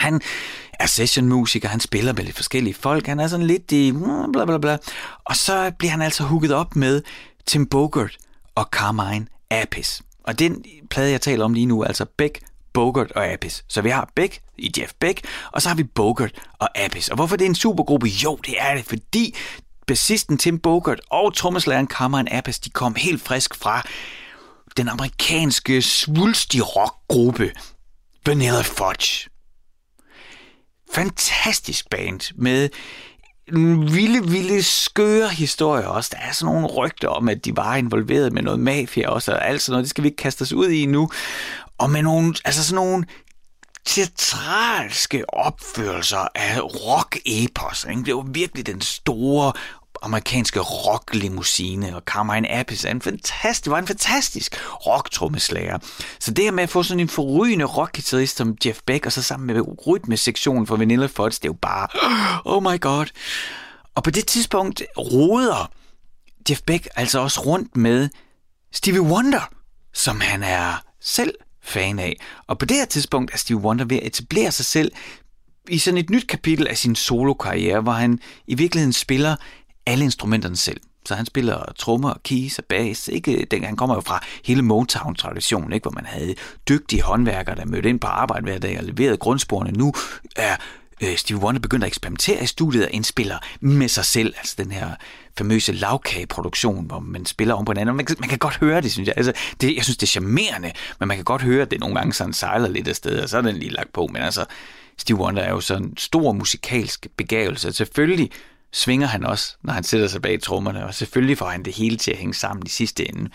[0.00, 0.20] Han
[0.80, 4.44] er sessionmusiker, han spiller med lidt forskellige folk, han er sådan lidt i mm, bla
[4.44, 4.76] bla bla.
[5.24, 7.02] Og så bliver han altså hooket op med
[7.46, 8.16] Tim Bogert
[8.54, 10.02] og Carmine Appice.
[10.24, 12.40] Og den plade, jeg taler om lige nu, er altså Beck,
[12.72, 13.64] Bogert og Appice.
[13.68, 15.20] Så vi har Beck i Jeff Beck,
[15.52, 17.12] og så har vi Bogert og Appice.
[17.12, 18.06] Og hvorfor det er en supergruppe?
[18.06, 19.36] Jo, det er det, fordi
[19.86, 23.82] bassisten Tim Bogert og trommeslageren Carmine Appice, de kom helt frisk fra
[24.76, 27.52] den amerikanske svulstige rockgruppe
[28.26, 29.29] Vanilla Fudge
[30.94, 32.68] fantastisk band med
[33.92, 36.10] vilde, vilde, skøre historier også.
[36.12, 39.48] Der er sådan nogle rygter om, at de var involveret med noget mafia også, og
[39.48, 39.84] alt sådan noget.
[39.84, 41.10] Det skal vi ikke kaste os ud i nu.
[41.78, 43.04] Og med nogle, altså sådan nogle
[43.86, 47.86] teatralske opførelser af rock-epos.
[47.90, 48.02] Ikke?
[48.02, 49.52] Det var virkelig den store
[50.02, 55.78] amerikanske rocklimousine, og Carmine Appice er en fantastisk, var en fantastisk rocktrommeslager.
[56.20, 59.22] Så det her med at få sådan en forrygende rockgitarrist som Jeff Beck, og så
[59.22, 61.88] sammen med rytmesektionen for Vanilla Fudge, det er jo bare,
[62.54, 63.06] oh my god.
[63.94, 65.70] Og på det tidspunkt roder
[66.50, 68.08] Jeff Beck altså også rundt med
[68.72, 69.52] Stevie Wonder,
[69.94, 72.16] som han er selv fan af.
[72.46, 74.92] Og på det her tidspunkt er Stevie Wonder ved at etablere sig selv
[75.68, 79.36] i sådan et nyt kapitel af sin solokarriere, hvor han i virkeligheden spiller
[79.86, 80.80] alle instrumenterne selv.
[81.06, 83.08] Så han spiller trommer, keys og bass.
[83.08, 86.34] Ikke, den, han kommer jo fra hele Motown-traditionen, ikke, hvor man havde
[86.68, 89.72] dygtige håndværkere, der mødte ind på arbejde hver dag og leverede grundsporene.
[89.72, 89.92] Nu
[90.36, 90.56] er
[91.02, 94.70] øh, Steve Wonder begyndt at eksperimentere i studiet og indspiller med sig selv, altså den
[94.70, 94.90] her
[95.38, 97.96] famøse lavkageproduktion, hvor man spiller om på hinanden.
[97.96, 99.14] Man kan, man kan godt høre det, synes jeg.
[99.16, 101.94] Altså, det, jeg synes, det er charmerende, men man kan godt høre, at det nogle
[101.94, 104.06] gange sådan sejler lidt af sted, og så er den lige lagt på.
[104.06, 104.44] Men altså,
[104.98, 107.72] Steve Wonder er jo sådan en stor musikalsk begævelse.
[107.72, 108.30] Selvfølgelig
[108.72, 111.96] svinger han også, når han sætter sig bag trommerne, og selvfølgelig får han det hele
[111.96, 113.30] til at hænge sammen i sidste ende.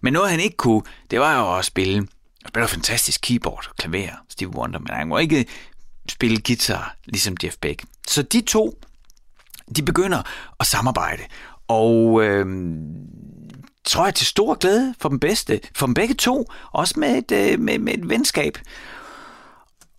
[0.00, 1.96] Men noget han ikke kunne, det var jo at spille.
[1.96, 5.46] Han spiller fantastisk keyboard og klaver, Steve Wonder, men han må ikke
[6.10, 7.84] spille guitar, ligesom Jeff Beck.
[8.08, 8.78] Så de to,
[9.76, 10.22] de begynder
[10.60, 11.22] at samarbejde,
[11.68, 12.46] og øh,
[13.84, 17.32] tror jeg til stor glæde for dem bedste, for dem begge to, også med et,
[17.32, 18.58] øh, med, med et venskab.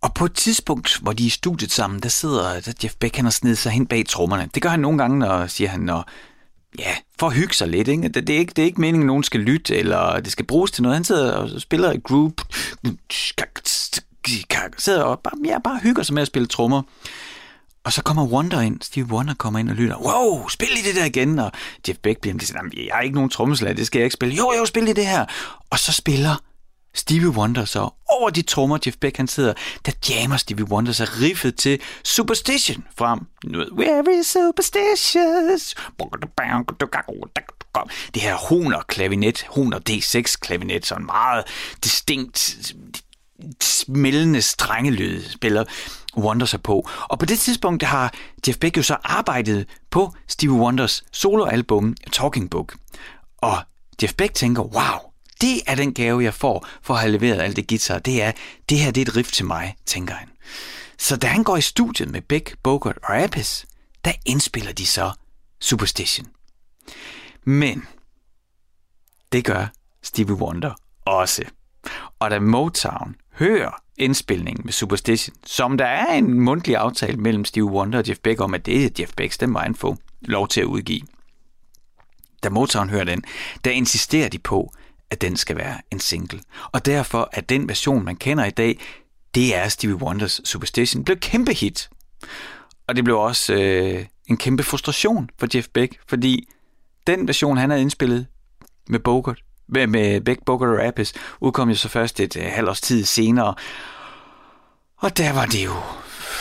[0.07, 3.15] Og på et tidspunkt, hvor de er i studiet sammen, der sidder der Jeff Beck,
[3.15, 4.49] han har snedet sig hen bag trommerne.
[4.53, 6.09] Det gør han nogle gange, når, siger han, når,
[6.79, 7.87] ja, for at hygge sig lidt.
[7.87, 8.07] Ikke?
[8.07, 10.45] Det, det, er ikke, det er ikke meningen, at nogen skal lytte, eller det skal
[10.45, 10.95] bruges til noget.
[10.95, 12.41] Han sidder og spiller i group,
[14.77, 16.81] sidder og bare, ja, bare hygger sig med at spille trommer.
[17.83, 20.95] Og så kommer Wonder ind, Steve Wonder kommer ind og lytter, wow, spil lige det
[20.95, 21.51] der igen, og
[21.87, 24.35] Jeff Beck bliver sådan, jeg har ikke nogen trommeslag, det skal jeg ikke spille.
[24.35, 25.25] Jo, jo, spil lige det her.
[25.69, 26.35] Og så spiller
[26.97, 29.53] Stevie Wonder så over de trommer, Jeff Beck han sidder,
[29.85, 33.19] der jammer Stevie Wonder så riffet til Superstition frem.
[33.77, 35.75] Very superstitious.
[38.13, 41.43] Det her honer klavinet, honer D6 klavinet, sådan meget
[41.83, 42.57] distinkt
[43.61, 45.63] smældende strengelyd spiller
[46.17, 46.89] Wonder sig på.
[47.09, 48.13] Og på det tidspunkt har
[48.47, 52.75] Jeff Beck jo så arbejdet på Stevie Wonders soloalbum Talking Book.
[53.37, 53.57] Og
[54.03, 57.55] Jeff Beck tænker, wow, det er den gave, jeg får for at have leveret alt
[57.55, 57.99] det guitar.
[57.99, 58.31] Det er,
[58.69, 60.29] det her det er et riff til mig, tænker han.
[60.97, 63.65] Så da han går i studiet med Beck, Bogart og Apis,
[64.05, 65.11] der indspiller de så
[65.59, 66.27] Superstition.
[67.43, 67.87] Men
[69.31, 69.67] det gør
[70.03, 70.73] Stevie Wonder
[71.05, 71.43] også.
[72.19, 77.71] Og da Motown hører indspilningen med Superstition, som der er en mundtlig aftale mellem Stevie
[77.71, 80.47] Wonder og Jeff Beck om, at det er Jeff Becks, den var han få lov
[80.47, 81.01] til at udgive.
[82.43, 83.23] Da Motown hører den,
[83.63, 84.73] der insisterer de på,
[85.09, 86.39] at den skal være en single.
[86.71, 88.79] Og derfor er den version, man kender i dag,
[89.35, 91.89] det er Stevie Wonders Superstition, blev kæmpe hit.
[92.87, 96.47] Og det blev også øh, en kæmpe frustration for Jeff Beck, fordi
[97.07, 98.27] den version, han havde indspillet
[98.87, 102.69] med Bogart, med, med Beck, Bogart og Rappes, udkom jo så først et øh, halvt
[102.69, 103.55] års tid senere.
[104.97, 105.73] Og der var det jo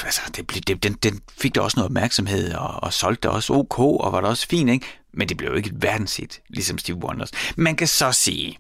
[0.05, 3.53] altså, det, blev, det, den, den fik da også noget opmærksomhed, og, og solgte også
[3.53, 4.87] ok, og var da også fint, ikke?
[5.17, 7.31] Men det blev jo ikke et verdenshit, ligesom Steve Wonders.
[7.57, 8.59] Man kan så sige,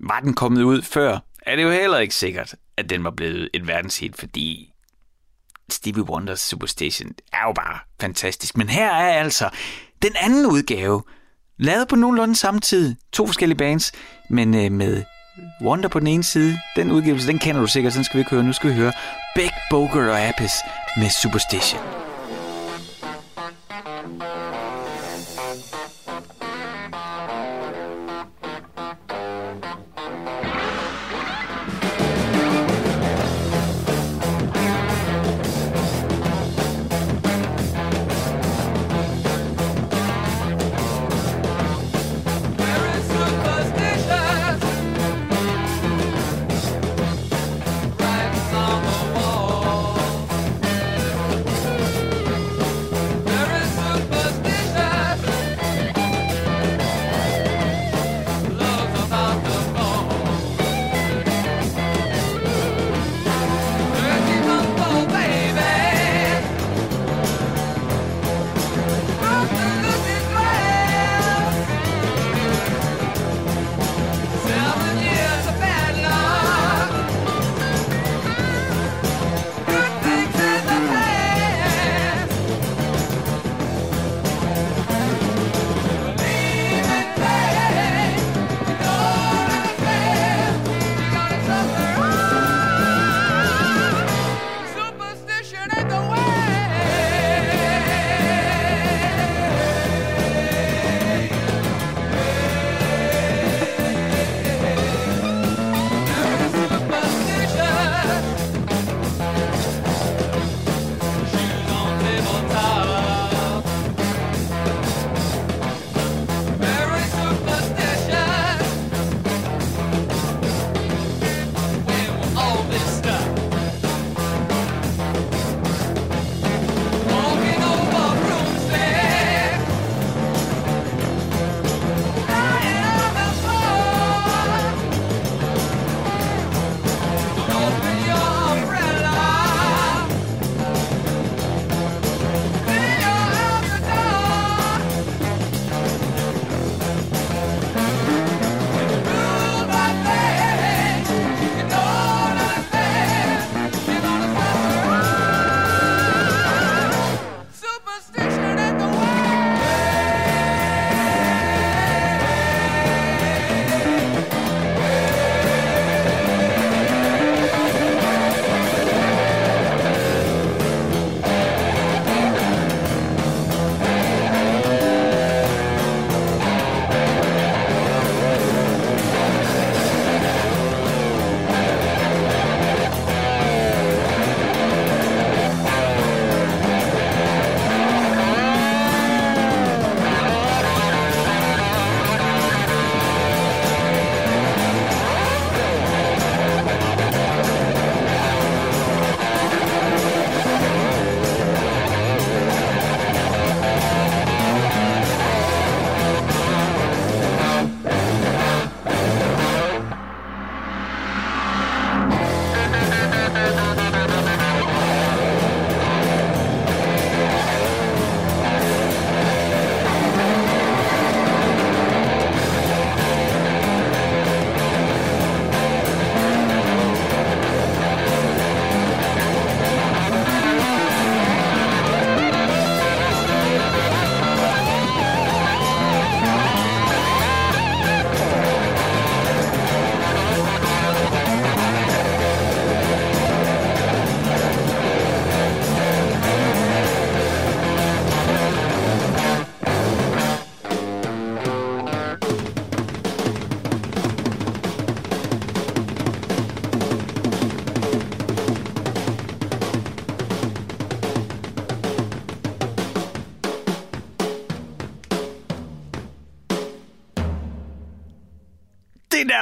[0.00, 3.48] var den kommet ud før, er det jo heller ikke sikkert, at den var blevet
[3.54, 4.72] et verdenshit, fordi
[5.70, 8.56] Stevie Wonders Superstation er jo bare fantastisk.
[8.56, 9.50] Men her er altså
[10.02, 11.02] den anden udgave,
[11.58, 13.92] lavet på nogenlunde samme tid, to forskellige bands,
[14.30, 15.04] men øh, med
[15.62, 16.58] Wonder på den ene side.
[16.76, 18.42] Den udgivelse, den kender du sikkert, den skal vi ikke høre.
[18.42, 18.92] Nu skal vi høre
[19.34, 20.52] Beck, Boger og Apis
[20.96, 21.99] med Superstition.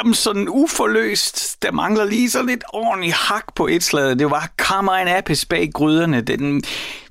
[0.05, 1.63] Dem sådan uforløst.
[1.63, 4.19] Der mangler lige så lidt ordentligt hak på et slag.
[4.19, 6.21] Det var Carmine Apis bag gryderne.
[6.21, 6.63] Den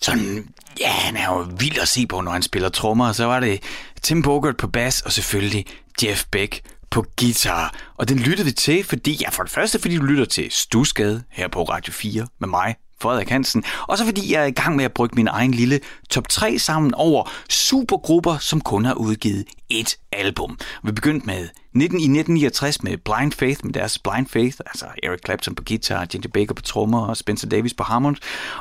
[0.01, 0.47] sådan
[0.79, 3.11] Ja, han er jo vild at se på, når han spiller trommer.
[3.11, 3.63] Så var det
[4.01, 5.65] Tim Bogert på bas, og selvfølgelig
[6.03, 7.73] Jeff Beck på guitar.
[7.97, 11.23] Og den lyttede vi til, fordi, ja, for det første, fordi du lytter til Stusgade
[11.31, 13.63] her på Radio 4 med mig, Frederik Hansen.
[13.87, 15.79] Og så fordi jeg er i gang med at brygge min egen lille
[16.09, 20.57] top 3 sammen over supergrupper, som kun har udgivet et album.
[20.83, 25.19] Vi begyndte med 19, i 1969 med Blind Faith, med deres Blind Faith, altså Eric
[25.25, 28.15] Clapton på guitar, Ginger Baker på trommer og Spencer Davis på hammond.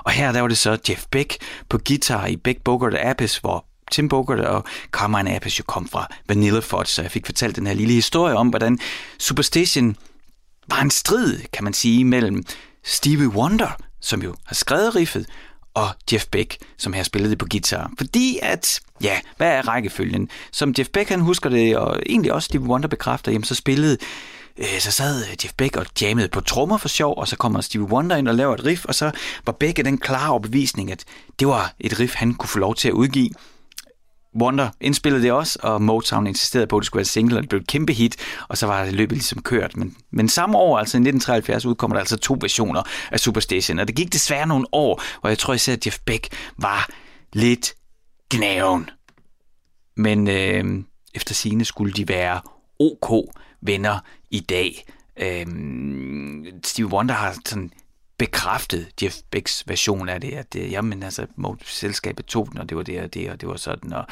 [0.04, 1.36] Og her der var det så Jeff Beck
[1.68, 6.07] på guitar i Beck Bogart Apis, hvor Tim Bogart og Carmine Appice jo kom fra
[6.28, 8.78] Vanilla Fudge, så jeg fik fortalt den her lille historie om, hvordan
[9.18, 9.96] Superstition
[10.68, 12.44] var en strid, kan man sige, mellem
[12.84, 15.26] Stevie Wonder, som jo har skrevet riffet,
[15.76, 17.90] og Jeff Beck, som her spillede det på guitar.
[17.98, 20.28] Fordi at, ja, hvad er rækkefølgen?
[20.52, 23.98] Som Jeff Beck han husker det, og egentlig også Stevie Wonder bekræfter, jamen så spillede
[24.58, 27.86] øh, så sad Jeff Beck og jammede på trommer for sjov, og så kommer Stevie
[27.86, 29.10] Wonder ind og laver et riff, og så
[29.46, 31.04] var Beck den klare overbevisning, at
[31.40, 33.30] det var et riff, han kunne få lov til at udgive.
[34.41, 37.49] Wonder indspillede det også, og Motown insisterede på, at det skulle være single, og det
[37.49, 38.16] blev et kæmpe hit,
[38.49, 39.76] og så var det løbet ligesom kørt.
[39.76, 42.82] Men, men samme år, altså i 1973, udkommer der altså to versioner
[43.12, 46.28] af Superstation, og det gik desværre nogle år, hvor jeg tror især, at Jeff Beck
[46.59, 46.89] var
[47.32, 47.74] lidt
[48.30, 48.91] gnaven.
[49.97, 50.64] Men øh,
[51.14, 52.41] efter sine skulle de være
[52.80, 53.30] OK
[53.62, 53.99] venner
[54.30, 54.84] i dag.
[55.20, 55.47] Øh,
[56.64, 57.70] Steve Wonder har sådan
[58.18, 61.26] bekræftet Jeff Becks version af det, at det, jamen altså,
[61.64, 64.04] selskabet tog den, og det var det og det, og det var sådan, og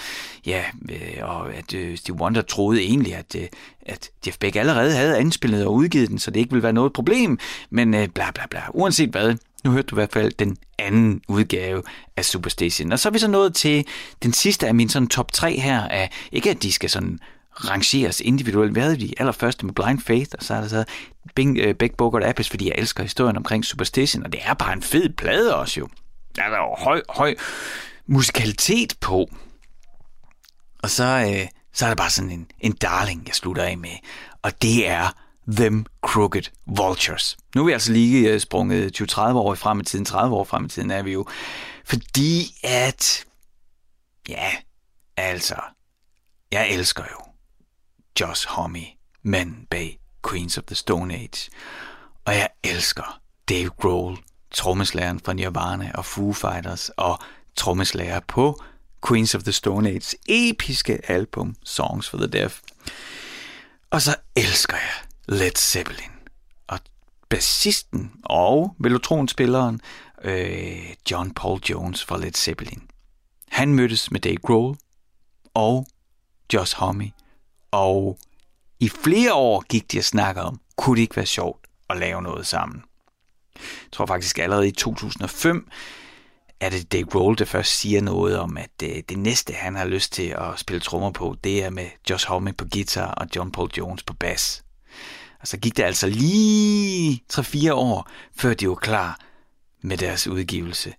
[0.47, 3.47] ja, øh, og at uh, Steve Wonder troede egentlig, at, øh,
[3.87, 6.93] at Jeff Beck allerede havde anspillet og udgivet den, så det ikke ville være noget
[6.93, 7.39] problem,
[7.71, 9.35] men uh, bla bla bla, uanset hvad,
[9.65, 11.83] nu hørte du i hvert fald den anden udgave
[12.17, 12.93] af Superstation.
[12.93, 13.87] Og så er vi så nået til
[14.23, 17.19] den sidste af min sådan top 3 her, af, ikke at de skal sådan
[17.55, 18.73] rangeres individuelt.
[18.73, 20.85] Hvad havde de allerførste med Blind Faith, og så er der så
[21.35, 24.55] Bing, øh, uh, Beck Bogart Appes, fordi jeg elsker historien omkring Superstition, og det er
[24.55, 25.89] bare en fed plade også jo.
[26.37, 27.35] Der er jo høj, høj
[28.07, 29.31] musikalitet på.
[30.83, 33.97] Og så, uh, så er der bare sådan en, en darling, jeg slutter af med,
[34.43, 35.09] og det er
[35.49, 37.37] Them Crooked Vultures.
[37.55, 40.65] Nu er vi altså lige uh, sprunget 20-30 år frem i tiden, 30 år frem
[40.65, 41.27] i tiden er vi jo,
[41.85, 43.25] fordi at,
[44.29, 44.51] ja,
[45.17, 45.57] altså,
[46.53, 47.24] jeg elsker jo
[48.21, 48.85] Josh Homme,
[49.23, 49.99] manden bag
[50.31, 51.51] Queens of the Stone Age.
[52.25, 54.19] Og jeg elsker Dave Grohl,
[54.51, 57.19] trommeslæren fra Nirvana og Foo Fighters, og
[57.57, 58.63] trommeslager på
[59.09, 62.61] Queens of the Stone Age episke album Songs for the Deaf.
[63.91, 64.93] Og så elsker jeg
[65.39, 66.11] Led Zeppelin.
[66.67, 66.79] Og
[67.29, 69.81] bassisten og velotronspilleren
[70.25, 72.83] øh, John Paul Jones fra Led Zeppelin.
[73.49, 74.77] Han mødtes med Dave Grohl
[75.55, 75.87] og
[76.53, 77.13] Josh Homme
[77.75, 78.19] og
[78.81, 82.23] i flere år gik de og snakkede om, kunne det ikke være sjovt at lave
[82.23, 82.83] noget sammen.
[83.55, 85.69] Jeg tror faktisk allerede i 2005,
[86.61, 89.85] er det Dave Grohl, der først siger noget om, at det, det næste, han har
[89.85, 93.53] lyst til at spille trommer på, det er med Josh Homme på guitar og John
[93.53, 94.65] Paul Jones på bass.
[95.41, 99.21] Og så gik det altså lige 3-4 år, før de var klar
[99.81, 100.95] med deres udgivelse.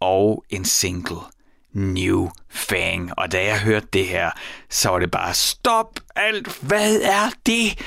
[0.00, 1.20] Og en single–
[1.72, 3.18] New Fang.
[3.18, 4.30] Og da jeg hørte det her,
[4.70, 7.78] så var det bare, stop alt, hvad er det?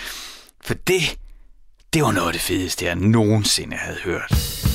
[0.61, 1.01] For det,
[1.93, 4.70] det var noget af det fedeste, jeg nogensinde havde hørt.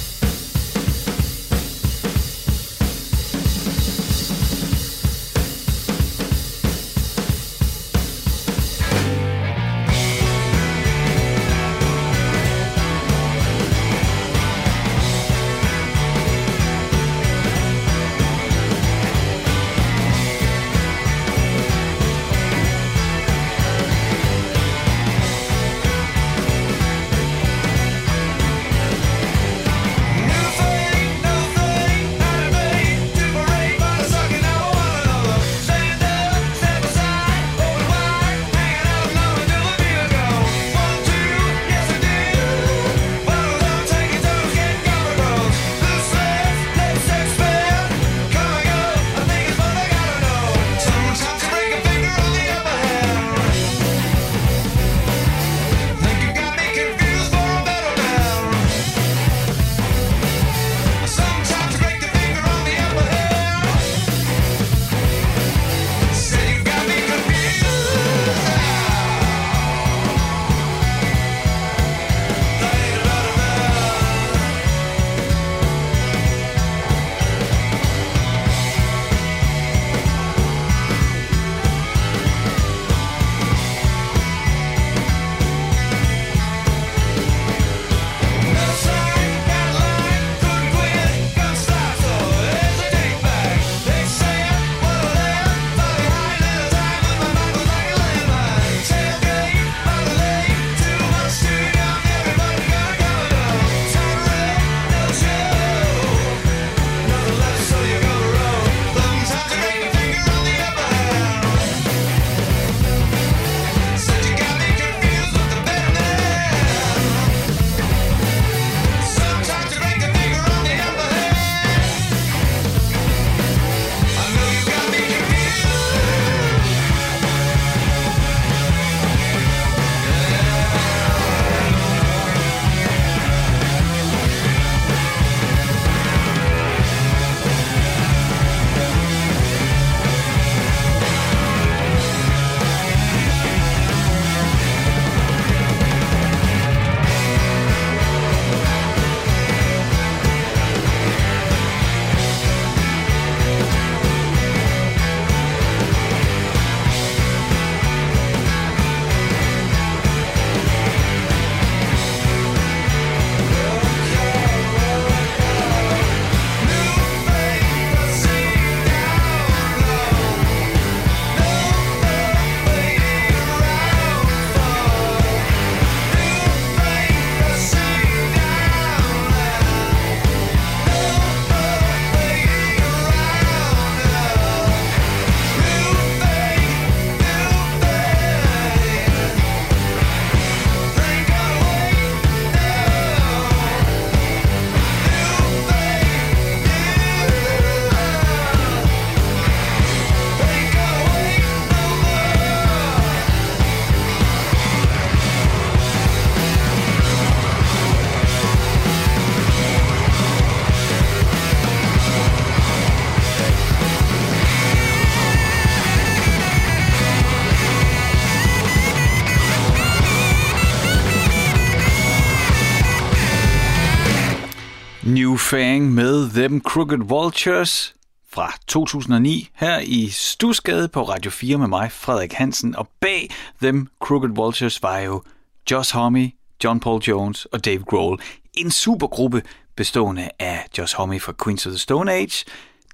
[226.76, 227.94] Crooked Vultures
[228.28, 232.76] fra 2009 her i Stusgade på Radio 4 med mig, Frederik Hansen.
[232.76, 233.30] Og bag
[233.62, 235.22] Them Crooked Vultures var jo
[235.70, 236.32] Josh Homme,
[236.64, 238.20] John Paul Jones og Dave Grohl.
[238.54, 239.42] En supergruppe
[239.76, 242.44] bestående af Josh Homme fra Queens of the Stone Age,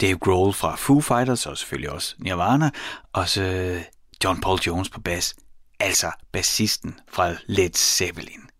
[0.00, 2.70] Dave Grohl fra Foo Fighters og selvfølgelig også Nirvana,
[3.12, 3.78] og så
[4.24, 5.34] John Paul Jones på bas,
[5.80, 8.51] altså bassisten fra Led Zeppelin.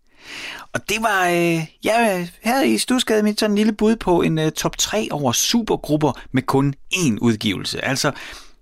[0.73, 4.51] Og det var, øh, ja, her i Stusgade mit sådan lille bud på en øh,
[4.51, 7.85] top 3 over supergrupper med kun én udgivelse.
[7.85, 8.11] Altså,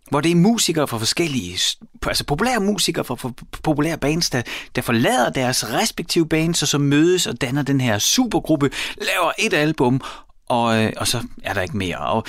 [0.10, 1.60] hvor det er musikere fra forskellige,
[2.08, 3.32] altså populære musikere fra, fra
[3.64, 4.42] populære bands, der,
[4.76, 9.54] der forlader deres respektive bands, og så mødes og danner den her supergruppe, laver et
[9.54, 10.02] album,
[10.50, 11.98] og, øh, og så er der ikke mere.
[11.98, 12.26] Og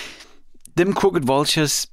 [0.79, 1.87] dem Crooked Vultures,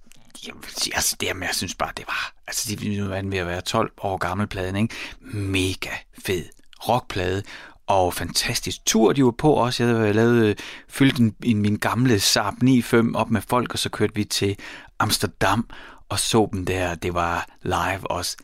[0.94, 4.18] altså det, jeg synes bare, det var, altså de er ved at være 12 år
[4.18, 4.96] gammel pladen, ikke?
[5.22, 5.90] Mega
[6.26, 6.46] fed
[6.88, 7.44] rockplade,
[7.90, 9.84] og fantastisk tur, de var på også.
[9.84, 10.56] Jeg havde lavet, øh,
[10.90, 14.58] fyldt en, en, min gamle Saab 9.5 op med folk, og så kørte vi til
[15.00, 15.70] Amsterdam
[16.10, 16.96] og så dem der.
[16.96, 18.38] Det var live også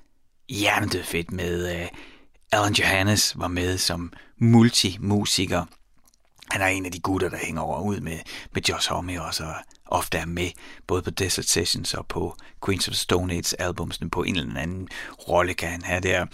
[0.50, 1.88] hjernedød fedt med uh,
[2.52, 5.66] Alan Johannes var med som multimusiker.
[6.50, 8.20] Han er en af de gutter, der hænger over ud med,
[8.54, 10.50] med Josh Homme også, og ofte er med,
[10.88, 12.36] både på Desert Sessions og på
[12.66, 14.90] Queens of Stone Age albumsene på en eller anden
[15.30, 16.26] rolle kan han have der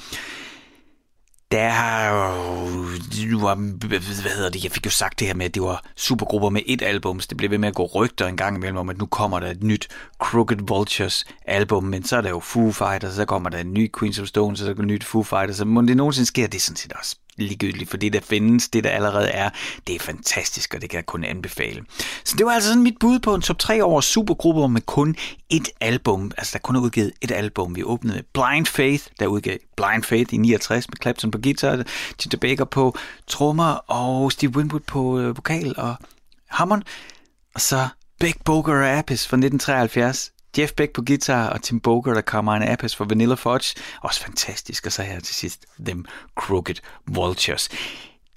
[1.52, 2.12] der har
[4.22, 6.62] hvad hedder det, jeg fik jo sagt det her med, at det var supergrupper med
[6.66, 8.98] et album, så det blev ved med at gå rygter en gang imellem om, at
[8.98, 9.88] nu kommer der et nyt
[10.20, 13.92] Crooked Vultures album, men så er der jo Foo Fighters, så kommer der en ny
[14.00, 16.48] Queens of Stone, så er der et nyt Foo Fighters, så må det nogensinde sker,
[16.48, 19.50] det er sådan set også ligegyldigt, for det der findes, det der allerede er,
[19.88, 21.86] det er fantastisk, og det kan jeg kun anbefale.
[22.24, 25.16] Så det var altså sådan mit bud på en top 3 over supergrupper med kun
[25.50, 27.76] et album, altså der kun er udgivet et album.
[27.76, 31.84] Vi åbnede med Blind Faith, der udgav Blind Faith i 69 med Clapton på guitar,
[32.18, 35.96] Tito Baker på trommer og Steve Winwood på øh, vokal og
[36.50, 36.84] Hammond.
[37.56, 37.88] Og så
[38.20, 40.32] Big Boger Apis fra 1973.
[40.58, 43.76] Jeff Beck på guitar og Tim Boker, der kommer en Apis for Vanilla Fudge.
[44.02, 44.86] Også fantastisk.
[44.86, 46.76] Og så her til sidst, Them Crooked
[47.08, 47.70] Vultures.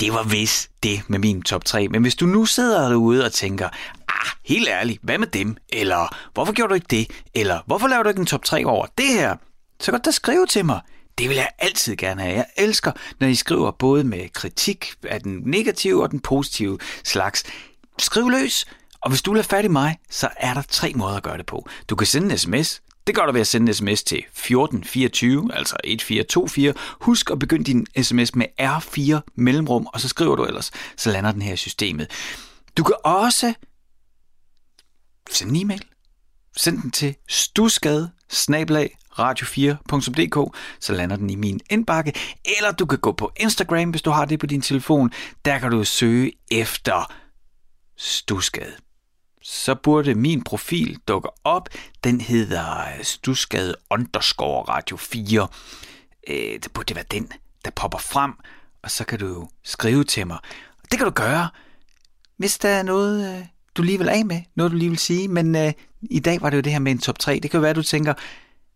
[0.01, 1.89] Det var vist det med min top 3.
[1.89, 3.69] Men hvis du nu sidder derude og tænker,
[4.09, 5.57] ah, helt ærligt, hvad med dem?
[5.69, 7.11] Eller hvorfor gjorde du ikke det?
[7.35, 9.37] Eller hvorfor laver du ikke en top 3 over det her?
[9.81, 10.81] Så godt da skrive til mig.
[11.19, 12.35] Det vil jeg altid gerne have.
[12.35, 17.45] Jeg elsker, når I skriver både med kritik af den negative og den positive slags.
[17.99, 18.67] Skriv løs.
[19.05, 21.39] Og hvis du vil have fat i mig, så er der tre måder at gøre
[21.39, 21.69] det på.
[21.89, 22.83] Du kan sende en sms.
[23.07, 26.75] Det gør du ved at sende en sms til 1424, altså 1424.
[27.01, 31.33] Husk at begynde din sms med R4 mellemrum, og så skriver du ellers, så lander
[31.33, 32.11] den her i systemet.
[32.77, 33.55] Du kan også
[35.31, 35.83] sende en e-mail.
[36.57, 38.11] Send den til stusgade
[39.19, 42.15] radio4.dk, så lander den i min indbakke.
[42.59, 45.13] Eller du kan gå på Instagram, hvis du har det på din telefon.
[45.45, 47.13] Der kan du søge efter
[47.97, 48.84] Stusgade
[49.45, 51.69] så burde min profil dukke op.
[52.05, 55.49] Den hedder Stusgade underscore Radio 4.
[56.29, 57.33] Øh, det burde det være den,
[57.65, 58.33] der popper frem,
[58.83, 60.39] og så kan du skrive til mig.
[60.91, 61.49] Det kan du gøre,
[62.37, 65.29] hvis der er noget, øh, du lige vil af med, noget du lige vil sige.
[65.29, 65.73] Men øh,
[66.03, 67.41] i dag var det jo det her med en top 3.
[67.41, 68.15] Det kan jo være, at du tænker,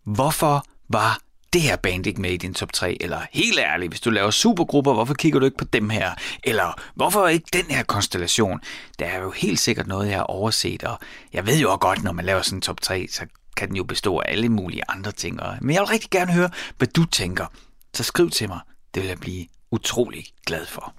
[0.04, 1.18] hvorfor var
[1.52, 2.96] det her band ikke med i din top 3?
[3.00, 6.10] Eller helt ærligt, hvis du laver supergrupper, hvorfor kigger du ikke på dem her?
[6.44, 8.60] Eller hvorfor ikke den her konstellation?
[8.98, 10.98] Der er jo helt sikkert noget, jeg har overset, og
[11.32, 13.26] jeg ved jo også godt, når man laver sådan en top 3, så
[13.56, 15.40] kan den jo bestå af alle mulige andre ting.
[15.60, 17.46] Men jeg vil rigtig gerne høre, hvad du tænker.
[17.94, 18.60] Så skriv til mig.
[18.94, 20.94] Det vil jeg blive utrolig glad for.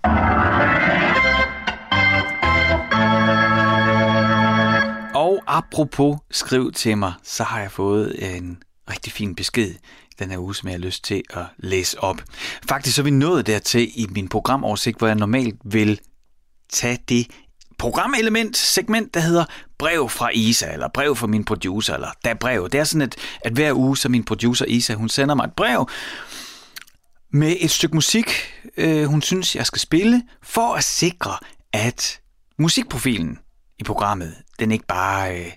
[5.16, 9.76] Og apropos skriv til mig, så har jeg fået en rigtig fin besked
[10.20, 12.22] den her uge, som jeg har lyst til at læse op.
[12.70, 16.00] Faktisk så er vi nået dertil i min programoversigt, hvor jeg normalt vil
[16.70, 17.28] tage det
[17.78, 19.46] programelement, segment, der hedder
[19.78, 22.70] brev fra Isa, eller brev fra min producer, eller der brev.
[22.70, 25.54] Det er sådan, at, at hver uge, så min producer Isa, hun sender mig et
[25.54, 25.90] brev
[27.34, 28.26] med et stykke musik,
[28.78, 31.38] øh, hun synes, jeg skal spille, for at sikre,
[31.74, 32.20] at
[32.58, 33.40] musikprofilen
[33.80, 35.52] i programmet, den ikke bare øh,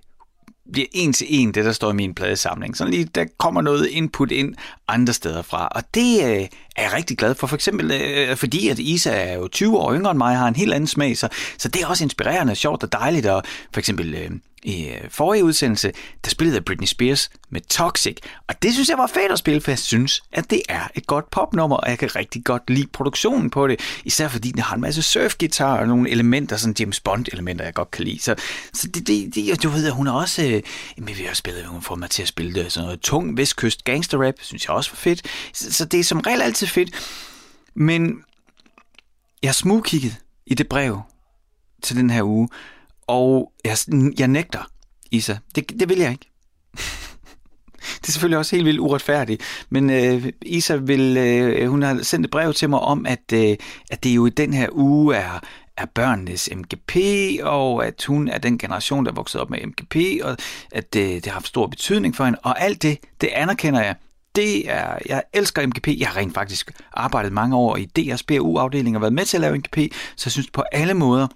[0.72, 2.76] bliver en til en det, der står i min pladesamling.
[2.76, 4.54] Så lige, der kommer noget input ind
[4.88, 5.68] andre steder fra.
[5.68, 7.46] Og det øh, er jeg rigtig glad for.
[7.46, 10.56] For eksempel øh, fordi, at Isa er jo 20 år yngre end mig, har en
[10.56, 11.18] helt anden smag.
[11.18, 13.26] Så, så det er også inspirerende, sjovt og dejligt.
[13.26, 13.42] Og
[13.72, 14.30] for eksempel øh,
[14.62, 15.92] i øh, forrige udsendelse,
[16.24, 18.16] der spillede jeg Britney Spears med Toxic.
[18.48, 21.06] Og det synes jeg var fedt at spille, for jeg synes, at det er et
[21.06, 23.80] godt popnummer, og jeg kan rigtig godt lide produktionen på det.
[24.04, 27.90] Især fordi den har en masse surfgitar og nogle elementer, sådan James Bond-elementer, jeg godt
[27.90, 28.22] kan lide.
[28.22, 28.34] Så,
[28.72, 30.42] så det, det, det, du ved, hun er også...
[30.42, 30.62] Øh,
[31.06, 34.26] vi har spillet, hun får mig til at spille det, sådan noget tung vestkyst gangster
[34.26, 35.22] rap, synes jeg også var fedt.
[35.52, 36.90] Så, så det er som regel altid fedt.
[37.74, 38.24] Men
[39.42, 40.14] jeg smugkiggede
[40.46, 41.02] i det brev,
[41.82, 42.48] til den her uge,
[43.06, 43.76] og jeg,
[44.18, 44.70] jeg nægter,
[45.10, 45.36] Isa.
[45.54, 46.30] Det, det vil jeg ikke.
[48.00, 52.26] det er selvfølgelig også helt vildt uretfærdigt, men øh, Isa vil, øh, hun har sendt
[52.26, 53.56] et brev til mig om, at, øh,
[53.90, 55.40] at det jo i den her uge er,
[55.76, 56.96] er børnenes MGP,
[57.42, 60.36] og at hun er den generation, der er vokset op med MGP, og
[60.72, 63.94] at øh, det har haft stor betydning for hende, og alt det, det anerkender jeg.
[64.36, 65.88] Det er, jeg elsker MGP.
[65.88, 69.40] Jeg har rent faktisk arbejdet mange år i DR's BU-afdeling og været med til at
[69.40, 69.76] lave MGP,
[70.16, 71.26] så jeg synes på alle måder,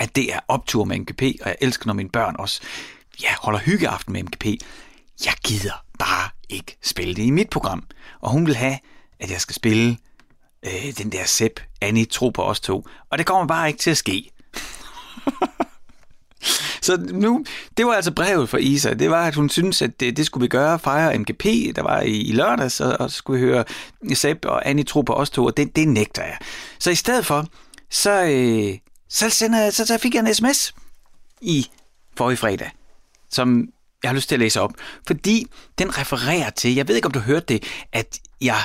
[0.00, 2.60] at det er optur med MGP, og jeg elsker, når mine børn også
[3.22, 4.46] ja, holder hyggeaften med MGP.
[5.24, 7.84] Jeg gider bare ikke spille det i mit program.
[8.20, 8.78] Og hun vil have,
[9.20, 9.96] at jeg skal spille
[10.66, 12.86] øh, den der Sepp, Annie, tro på os to.
[13.10, 14.30] Og det kommer bare ikke til at ske.
[16.82, 17.44] Så nu,
[17.76, 18.94] det var altså brevet fra Isa.
[18.94, 21.44] Det var, at hun synes, at det, det skulle vi gøre, fejre MGP,
[21.76, 23.64] der var i, i lørdags, og, og skulle vi høre
[24.14, 26.36] Sepp og Annie tro på os to, og det, det nægter jeg.
[26.78, 27.46] Så i stedet for,
[27.90, 28.78] så, øh,
[29.12, 30.74] så, sender, så, så fik jeg en sms
[31.40, 31.66] i
[32.16, 32.70] forrige fredag,
[33.30, 33.68] som
[34.02, 34.72] jeg har lyst til at læse op,
[35.06, 35.46] fordi
[35.78, 38.56] den refererer til, jeg ved ikke om du hørte det, at jeg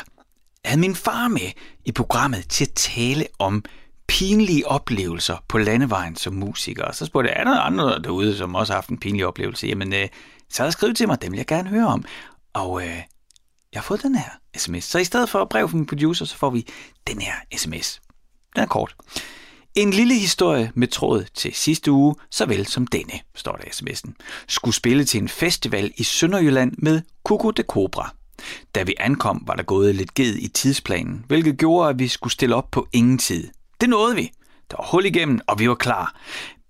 [0.66, 1.52] havde min far med
[1.86, 3.64] i programmet til at tale om
[4.08, 6.84] pinlige oplevelser på landevejen som musiker.
[6.84, 9.68] Og så spurgte jeg, er der andre derude, som også har haft en pinlig oplevelse?
[9.68, 10.08] Jamen, øh,
[10.50, 12.06] så havde jeg skrevet til mig, dem vil jeg gerne høre om.
[12.54, 12.98] Og øh,
[13.74, 14.84] jeg har fået den her sms.
[14.84, 16.68] Så i stedet for brev fra min producer, så får vi
[17.08, 18.02] den her sms.
[18.56, 18.96] Den er kort.
[19.78, 24.14] En lille historie med tråd til sidste uge, såvel som denne, står der i sms'en.
[24.48, 28.14] Skulle spille til en festival i Sønderjylland med Coco de Cobra.
[28.76, 32.34] Da vi ankom, var der gået lidt ged i tidsplanen, hvilket gjorde, at vi skulle
[32.34, 33.50] stille op på ingen tid.
[33.82, 34.32] Det nåede vi.
[34.72, 36.16] Der var hul igennem, og vi var klar.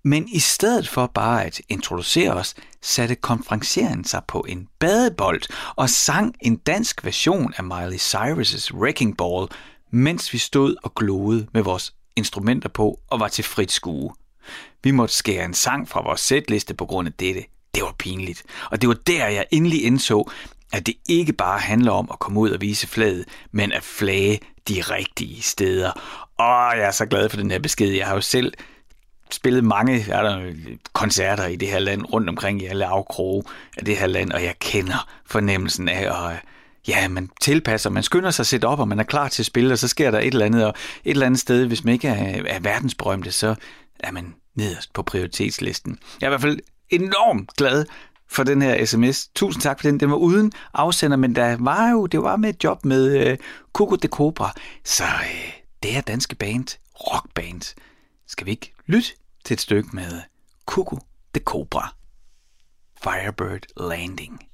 [0.04, 5.42] Men i stedet for bare at introducere os, satte konferencieren sig på en badebold
[5.76, 9.48] og sang en dansk version af Miley Cyrus' Wrecking Ball,
[9.92, 14.12] mens vi stod og gloede med vores instrumenter på og var til frit skue.
[14.82, 17.44] Vi måtte skære en sang fra vores sætliste på grund af dette.
[17.74, 18.42] Det var pinligt.
[18.70, 20.30] Og det var der, jeg endelig indså,
[20.72, 24.40] at det ikke bare handler om at komme ud og vise flaget, men at flage
[24.68, 25.92] de rigtige steder.
[26.38, 27.90] Og jeg er så glad for den her besked.
[27.90, 28.52] Jeg har jo selv
[29.30, 30.52] spillet mange er der,
[30.92, 33.42] koncerter i det her land, rundt omkring i alle afkroge
[33.76, 36.40] af det her land, og jeg kender fornemmelsen af at
[36.88, 39.46] ja, man tilpasser, man skynder sig at sætte op, og man er klar til at
[39.46, 40.74] spille, og så sker der et eller andet, og
[41.04, 43.54] et eller andet sted, hvis man ikke er, er verdensberømte, så
[44.00, 45.98] er man nederst på prioritetslisten.
[46.20, 46.58] Jeg er i hvert fald
[46.90, 47.84] enormt glad
[48.30, 49.28] for den her sms.
[49.34, 50.00] Tusind tak for den.
[50.00, 53.38] Den var uden afsender, men der var jo, det var med et job med øh,
[53.72, 54.54] Coco de Cobra.
[54.84, 57.74] Så øh, det er danske band, rockband.
[58.26, 59.08] Skal vi ikke lytte
[59.44, 60.20] til et stykke med
[60.66, 60.98] Coco
[61.34, 61.94] de Cobra?
[63.02, 64.47] Firebird Landing.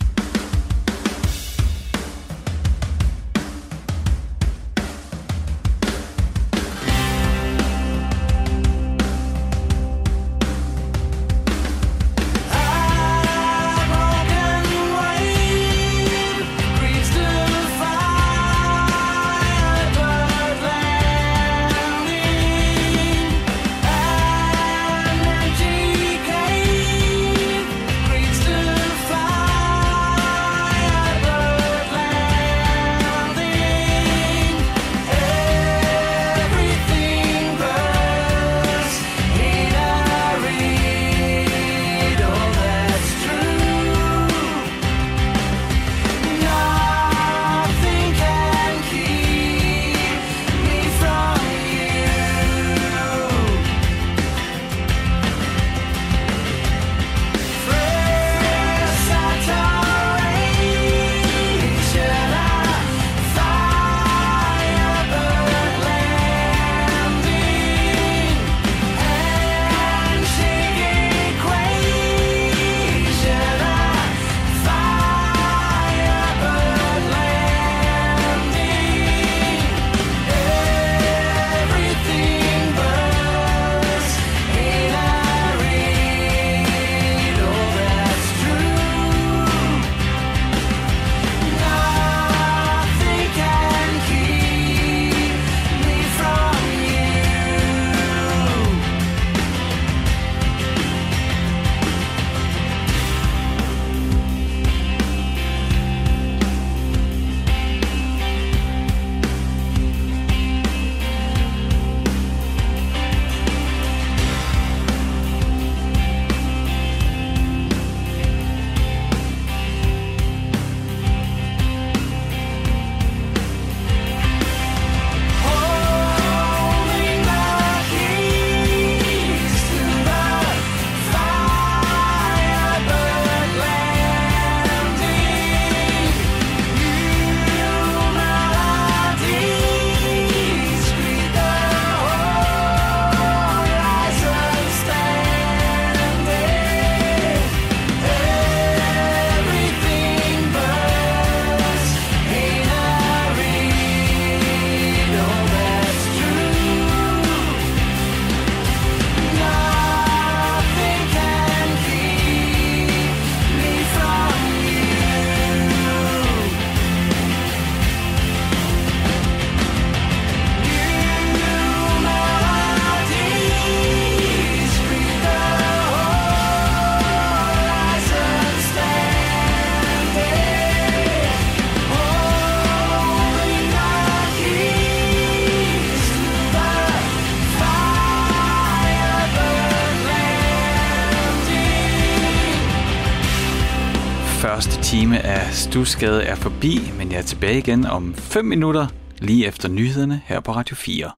[195.74, 198.86] Stusgade er forbi, men jeg er tilbage igen om 5 minutter,
[199.18, 201.10] lige efter nyhederne her på Radio 4.